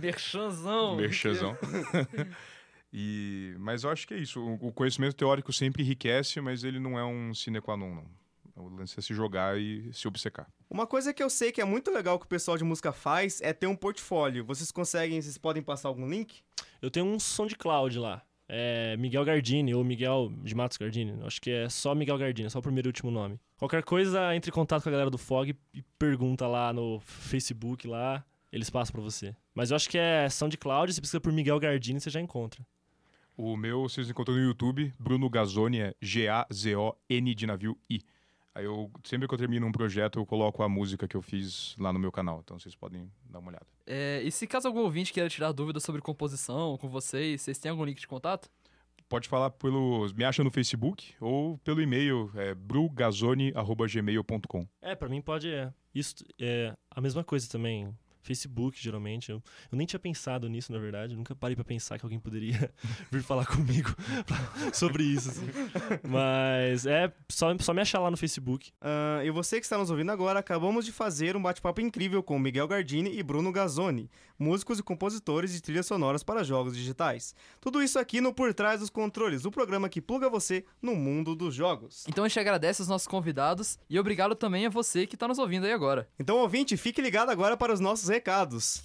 Merchanzão. 0.00 0.96
Merchazão. 0.96 1.56
e, 2.92 3.54
mas 3.58 3.84
eu 3.84 3.90
acho 3.90 4.06
que 4.06 4.14
é 4.14 4.18
isso. 4.18 4.40
O, 4.40 4.68
o 4.68 4.72
conhecimento 4.72 5.16
teórico 5.16 5.52
sempre 5.52 5.82
enriquece, 5.82 6.40
mas 6.40 6.62
ele 6.62 6.78
não 6.78 6.98
é 6.98 7.04
um 7.04 7.32
sine 7.32 7.60
qua 7.60 7.76
non, 7.76 7.94
não. 7.94 8.22
O 8.54 8.68
lance 8.68 8.98
é 8.98 9.02
se 9.02 9.14
jogar 9.14 9.58
e 9.58 9.90
se 9.94 10.06
obcecar. 10.06 10.46
Uma 10.68 10.86
coisa 10.86 11.14
que 11.14 11.22
eu 11.22 11.30
sei 11.30 11.50
que 11.50 11.60
é 11.60 11.64
muito 11.64 11.90
legal 11.90 12.18
que 12.18 12.26
o 12.26 12.28
pessoal 12.28 12.58
de 12.58 12.64
música 12.64 12.92
faz 12.92 13.40
é 13.40 13.52
ter 13.52 13.66
um 13.66 13.74
portfólio. 13.74 14.44
Vocês 14.44 14.70
conseguem, 14.70 15.22
vocês 15.22 15.38
podem 15.38 15.62
passar 15.62 15.88
algum 15.88 16.06
link? 16.06 16.42
Eu 16.80 16.90
tenho 16.90 17.06
um 17.06 17.18
som 17.18 17.46
de 17.46 17.56
cloud 17.56 17.98
lá. 17.98 18.22
É 18.46 18.94
Miguel 18.98 19.24
Gardini 19.24 19.74
ou 19.74 19.82
Miguel 19.82 20.30
de 20.42 20.54
Matos 20.54 20.76
Gardini. 20.76 21.18
Acho 21.24 21.40
que 21.40 21.50
é 21.50 21.68
só 21.70 21.94
Miguel 21.94 22.18
Gardini, 22.18 22.50
só 22.50 22.58
o 22.58 22.62
primeiro 22.62 22.88
e 22.88 22.90
último 22.90 23.10
nome. 23.10 23.40
Qualquer 23.56 23.82
coisa, 23.82 24.34
entre 24.36 24.50
em 24.50 24.52
contato 24.52 24.82
com 24.82 24.90
a 24.90 24.92
galera 24.92 25.08
do 25.08 25.16
Fog 25.16 25.56
e 25.72 25.82
pergunta 25.98 26.46
lá 26.46 26.72
no 26.72 27.00
Facebook 27.00 27.88
lá, 27.88 28.22
eles 28.52 28.68
passam 28.68 28.92
pra 28.92 29.00
você. 29.00 29.34
Mas 29.54 29.70
eu 29.70 29.76
acho 29.76 29.88
que 29.88 29.96
é 29.96 30.28
SoundCloud, 30.28 30.92
se 30.92 31.00
precisa 31.00 31.20
por 31.20 31.32
Miguel 31.32 31.58
Gardini, 31.58 32.00
você 32.00 32.10
já 32.10 32.20
encontra. 32.20 32.62
O 33.36 33.56
meu, 33.56 33.82
vocês 33.82 34.10
encontram 34.10 34.34
no 34.34 34.42
YouTube, 34.42 34.92
Bruno 34.98 35.30
Gazzoni, 35.30 35.80
é 35.80 35.94
G-A-Z-O-N 36.00 37.34
de 37.34 37.46
navio 37.46 37.78
I. 37.88 38.00
Aí 38.54 38.66
eu, 38.66 38.90
sempre 39.04 39.26
que 39.26 39.32
eu 39.32 39.38
termino 39.38 39.66
um 39.66 39.72
projeto, 39.72 40.18
eu 40.18 40.26
coloco 40.26 40.62
a 40.62 40.68
música 40.68 41.08
que 41.08 41.16
eu 41.16 41.22
fiz 41.22 41.74
lá 41.78 41.90
no 41.92 41.98
meu 41.98 42.12
canal. 42.12 42.40
Então 42.44 42.58
vocês 42.58 42.74
podem 42.74 43.10
dar 43.24 43.38
uma 43.38 43.48
olhada. 43.48 43.66
É, 43.86 44.20
e 44.22 44.30
se 44.30 44.46
caso 44.46 44.68
algum 44.68 44.80
ouvinte 44.80 45.10
queira 45.12 45.30
tirar 45.30 45.52
dúvidas 45.52 45.82
sobre 45.82 46.02
composição 46.02 46.76
com 46.76 46.88
vocês, 46.88 47.40
vocês 47.40 47.58
têm 47.58 47.70
algum 47.70 47.84
link 47.84 47.98
de 47.98 48.06
contato? 48.06 48.50
Pode 49.08 49.26
falar 49.28 49.50
pelo. 49.50 50.06
Me 50.14 50.24
acha 50.24 50.44
no 50.44 50.50
Facebook 50.50 51.14
ou 51.20 51.56
pelo 51.58 51.80
e-mail, 51.80 52.30
é 52.34 52.54
brugazoni.gmail.com. 52.54 54.66
É, 54.82 54.94
pra 54.94 55.08
mim 55.08 55.22
pode. 55.22 55.50
É, 55.50 55.72
isso 55.94 56.16
é 56.38 56.74
a 56.90 57.00
mesma 57.00 57.24
coisa 57.24 57.48
também. 57.48 57.96
Facebook, 58.22 58.82
geralmente. 58.82 59.30
Eu, 59.30 59.42
eu 59.70 59.76
nem 59.76 59.86
tinha 59.86 59.98
pensado 60.00 60.48
nisso, 60.48 60.72
na 60.72 60.78
verdade. 60.78 61.12
Eu 61.12 61.18
nunca 61.18 61.34
parei 61.34 61.54
pra 61.54 61.64
pensar 61.64 61.98
que 61.98 62.04
alguém 62.04 62.18
poderia 62.18 62.72
vir 63.10 63.22
falar 63.22 63.46
comigo 63.46 63.94
sobre 64.72 65.02
isso. 65.02 65.30
assim. 65.30 65.46
Mas 66.08 66.86
é 66.86 67.12
só, 67.28 67.56
só 67.58 67.74
me 67.74 67.80
achar 67.80 68.00
lá 68.00 68.10
no 68.10 68.16
Facebook. 68.16 68.72
Ah, 68.80 69.20
e 69.24 69.30
você 69.30 69.58
que 69.58 69.66
está 69.66 69.76
nos 69.76 69.90
ouvindo 69.90 70.10
agora, 70.10 70.38
acabamos 70.38 70.84
de 70.84 70.92
fazer 70.92 71.36
um 71.36 71.42
bate-papo 71.42 71.80
incrível 71.80 72.22
com 72.22 72.38
Miguel 72.38 72.68
Gardini 72.68 73.16
e 73.18 73.22
Bruno 73.22 73.52
Gazzoni, 73.52 74.10
músicos 74.38 74.78
e 74.78 74.82
compositores 74.82 75.52
de 75.52 75.60
trilhas 75.60 75.86
sonoras 75.86 76.22
para 76.22 76.44
jogos 76.44 76.76
digitais. 76.76 77.34
Tudo 77.60 77.82
isso 77.82 77.98
aqui 77.98 78.20
no 78.20 78.32
Por 78.32 78.54
Trás 78.54 78.80
dos 78.80 78.90
Controles, 78.90 79.44
o 79.44 79.50
programa 79.50 79.88
que 79.88 80.00
pluga 80.00 80.28
você 80.28 80.64
no 80.80 80.94
mundo 80.94 81.34
dos 81.34 81.54
jogos. 81.54 82.04
Então 82.08 82.24
a 82.24 82.28
gente 82.28 82.40
agradece 82.40 82.82
aos 82.82 82.88
nossos 82.88 83.08
convidados 83.08 83.78
e 83.88 83.98
obrigado 83.98 84.34
também 84.34 84.66
a 84.66 84.70
você 84.70 85.06
que 85.06 85.16
tá 85.16 85.26
nos 85.28 85.38
ouvindo 85.38 85.66
aí 85.66 85.72
agora. 85.72 86.08
Então, 86.18 86.38
ouvinte, 86.38 86.76
fique 86.76 87.00
ligado 87.00 87.30
agora 87.30 87.56
para 87.56 87.72
os 87.72 87.80
nossos 87.80 88.08
recados. 88.12 88.82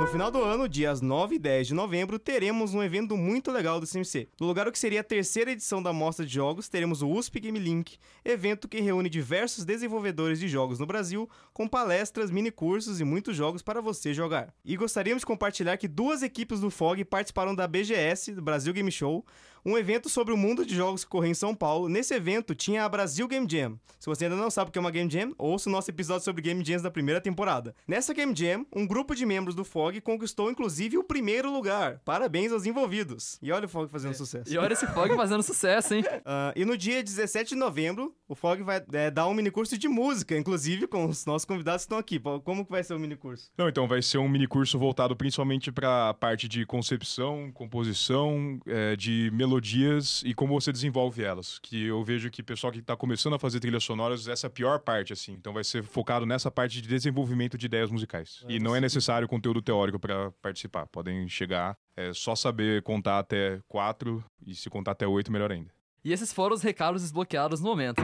No 0.00 0.06
final 0.08 0.32
do 0.32 0.42
ano, 0.42 0.68
dias 0.68 1.00
9 1.00 1.36
e 1.36 1.38
10 1.38 1.68
de 1.68 1.74
novembro, 1.74 2.18
teremos 2.18 2.74
um 2.74 2.82
evento 2.82 3.16
muito 3.16 3.52
legal 3.52 3.78
do 3.78 3.86
CMC. 3.86 4.28
No 4.40 4.46
lugar 4.48 4.66
do 4.66 4.72
que 4.72 4.78
seria 4.78 5.00
a 5.00 5.04
terceira 5.04 5.52
edição 5.52 5.80
da 5.80 5.92
Mostra 5.92 6.26
de 6.26 6.34
Jogos, 6.34 6.68
teremos 6.68 7.02
o 7.02 7.08
USP 7.08 7.38
Game 7.38 7.58
Link, 7.58 7.98
evento 8.24 8.68
que 8.68 8.80
reúne 8.80 9.08
diversos 9.08 9.64
desenvolvedores 9.64 10.40
de 10.40 10.48
jogos 10.48 10.80
no 10.80 10.86
Brasil, 10.86 11.30
com 11.52 11.68
palestras, 11.68 12.30
mini-cursos 12.30 13.00
e 13.00 13.04
muitos 13.04 13.36
jogos 13.36 13.62
para 13.62 13.80
você 13.80 14.12
jogar. 14.12 14.52
E 14.64 14.76
gostaríamos 14.76 15.22
de 15.22 15.26
compartilhar 15.26 15.76
que 15.76 15.86
duas 15.86 16.22
equipes 16.22 16.60
do 16.60 16.70
FOG 16.70 17.04
participaram 17.04 17.54
da 17.54 17.68
BGS, 17.68 18.32
do 18.32 18.42
Brasil 18.42 18.72
Game 18.72 18.90
Show, 18.90 19.24
um 19.66 19.76
evento 19.76 20.08
sobre 20.08 20.32
o 20.32 20.36
mundo 20.36 20.64
de 20.64 20.76
jogos 20.76 21.02
que 21.02 21.08
ocorreu 21.08 21.32
em 21.32 21.34
São 21.34 21.52
Paulo. 21.52 21.88
Nesse 21.88 22.14
evento 22.14 22.54
tinha 22.54 22.84
a 22.84 22.88
Brasil 22.88 23.26
Game 23.26 23.48
Jam. 23.50 23.76
Se 23.98 24.06
você 24.06 24.26
ainda 24.26 24.36
não 24.36 24.48
sabe 24.48 24.68
o 24.68 24.72
que 24.72 24.78
é 24.78 24.80
uma 24.80 24.92
Game 24.92 25.10
Jam, 25.10 25.34
ouça 25.36 25.68
o 25.68 25.72
nosso 25.72 25.90
episódio 25.90 26.24
sobre 26.24 26.40
Game 26.40 26.64
Jams 26.64 26.82
da 26.82 26.90
primeira 26.90 27.20
temporada. 27.20 27.74
Nessa 27.88 28.14
Game 28.14 28.32
Jam, 28.32 28.64
um 28.72 28.86
grupo 28.86 29.12
de 29.12 29.26
membros 29.26 29.56
do 29.56 29.64
FOG 29.64 30.00
conquistou 30.00 30.52
inclusive 30.52 30.96
o 30.96 31.02
primeiro 31.02 31.52
lugar. 31.52 32.00
Parabéns 32.04 32.52
aos 32.52 32.64
envolvidos. 32.64 33.40
E 33.42 33.50
olha 33.50 33.66
o 33.66 33.68
FOG 33.68 33.90
fazendo 33.90 34.14
sucesso. 34.14 34.52
E 34.52 34.56
olha 34.56 34.72
esse 34.72 34.86
Fog 34.86 35.12
fazendo 35.16 35.42
sucesso, 35.42 35.94
hein? 35.94 36.04
Ah, 36.24 36.52
e 36.54 36.64
no 36.64 36.76
dia 36.76 37.02
17 37.02 37.48
de 37.48 37.56
novembro, 37.56 38.14
o 38.28 38.36
FOG 38.36 38.62
vai 38.62 38.80
é, 38.92 39.10
dar 39.10 39.26
um 39.26 39.34
minicurso 39.34 39.76
de 39.76 39.88
música, 39.88 40.38
inclusive 40.38 40.86
com 40.86 41.06
os 41.06 41.26
nossos 41.26 41.44
convidados 41.44 41.82
que 41.82 41.86
estão 41.86 41.98
aqui. 41.98 42.20
Como 42.20 42.64
que 42.64 42.70
vai 42.70 42.84
ser 42.84 42.94
o 42.94 43.00
minicurso? 43.00 43.50
Não, 43.58 43.68
então 43.68 43.88
vai 43.88 44.00
ser 44.00 44.18
um 44.18 44.28
mini 44.28 44.46
curso 44.46 44.78
voltado 44.78 45.16
principalmente 45.16 45.72
para 45.72 46.10
a 46.10 46.14
parte 46.14 46.46
de 46.46 46.64
concepção, 46.64 47.50
composição, 47.52 48.60
é, 48.66 48.94
de 48.94 49.28
melodias 49.56 50.22
e 50.24 50.34
como 50.34 50.58
você 50.58 50.70
desenvolve 50.70 51.22
elas. 51.22 51.58
Que 51.58 51.86
eu 51.86 52.02
vejo 52.04 52.30
que 52.30 52.40
o 52.40 52.44
pessoal 52.44 52.72
que 52.72 52.78
está 52.78 52.96
começando 52.96 53.34
a 53.34 53.38
fazer 53.38 53.60
trilhas 53.60 53.84
sonoras, 53.84 54.28
essa 54.28 54.46
é 54.46 54.48
a 54.48 54.50
pior 54.50 54.78
parte, 54.78 55.12
assim. 55.12 55.32
Então 55.32 55.52
vai 55.52 55.64
ser 55.64 55.82
focado 55.82 56.26
nessa 56.26 56.50
parte 56.50 56.80
de 56.80 56.88
desenvolvimento 56.88 57.56
de 57.56 57.66
ideias 57.66 57.90
musicais. 57.90 58.44
E 58.48 58.58
não 58.58 58.76
é 58.76 58.80
necessário 58.80 59.26
conteúdo 59.26 59.62
teórico 59.62 59.98
para 59.98 60.30
participar. 60.42 60.86
Podem 60.86 61.28
chegar, 61.28 61.76
é 61.96 62.12
só 62.12 62.34
saber 62.34 62.82
contar 62.82 63.18
até 63.18 63.60
quatro 63.68 64.24
e 64.46 64.54
se 64.54 64.68
contar 64.70 64.92
até 64.92 65.06
oito, 65.06 65.32
melhor 65.32 65.50
ainda. 65.50 65.70
E 66.04 66.12
esses 66.12 66.32
foram 66.32 66.54
os 66.54 66.62
recados 66.62 67.02
desbloqueados 67.02 67.60
no 67.60 67.68
momento. 67.68 68.02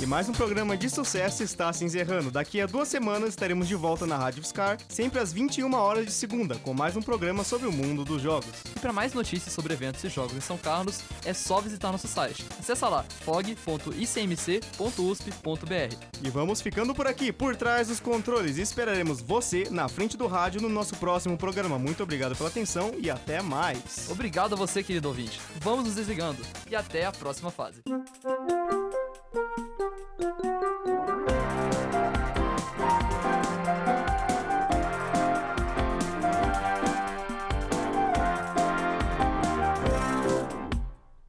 E 0.00 0.06
mais 0.06 0.28
um 0.28 0.32
programa 0.32 0.76
de 0.76 0.88
sucesso 0.88 1.42
está 1.42 1.72
se 1.72 1.84
encerrando. 1.84 2.30
Daqui 2.30 2.60
a 2.60 2.66
duas 2.66 2.86
semanas 2.86 3.30
estaremos 3.30 3.66
de 3.66 3.74
volta 3.74 4.06
na 4.06 4.16
Rádio 4.16 4.42
Fiscar, 4.42 4.78
sempre 4.88 5.18
às 5.18 5.32
21 5.32 5.74
horas 5.74 6.06
de 6.06 6.12
segunda, 6.12 6.54
com 6.56 6.72
mais 6.72 6.96
um 6.96 7.02
programa 7.02 7.42
sobre 7.42 7.66
o 7.66 7.72
mundo 7.72 8.04
dos 8.04 8.22
jogos. 8.22 8.48
E 8.76 8.78
para 8.78 8.92
mais 8.92 9.12
notícias 9.12 9.52
sobre 9.52 9.72
eventos 9.72 10.04
e 10.04 10.08
jogos 10.08 10.36
em 10.36 10.40
São 10.40 10.56
Carlos, 10.56 11.00
é 11.24 11.34
só 11.34 11.60
visitar 11.60 11.90
nosso 11.90 12.06
site. 12.06 12.46
Acesse 12.60 12.84
lá 12.84 13.04
fog.icmc.usp.br. 13.24 15.96
E 16.22 16.30
vamos 16.30 16.60
ficando 16.60 16.94
por 16.94 17.08
aqui, 17.08 17.32
por 17.32 17.56
trás 17.56 17.88
dos 17.88 17.98
controles, 17.98 18.56
e 18.56 18.62
esperaremos 18.62 19.20
você 19.20 19.68
na 19.70 19.88
frente 19.88 20.16
do 20.16 20.28
rádio 20.28 20.60
no 20.60 20.68
nosso 20.68 20.94
próximo 20.96 21.36
programa. 21.36 21.76
Muito 21.76 22.04
obrigado 22.04 22.36
pela 22.36 22.48
atenção 22.48 22.92
e 22.98 23.10
até 23.10 23.42
mais. 23.42 24.08
Obrigado 24.08 24.52
a 24.52 24.56
você, 24.56 24.82
querido 24.82 25.08
ouvinte. 25.08 25.40
Vamos 25.60 25.86
nos 25.86 25.96
desligando 25.96 26.40
e 26.70 26.76
até 26.76 27.04
a 27.04 27.10
próxima 27.10 27.50
fase. 27.50 27.82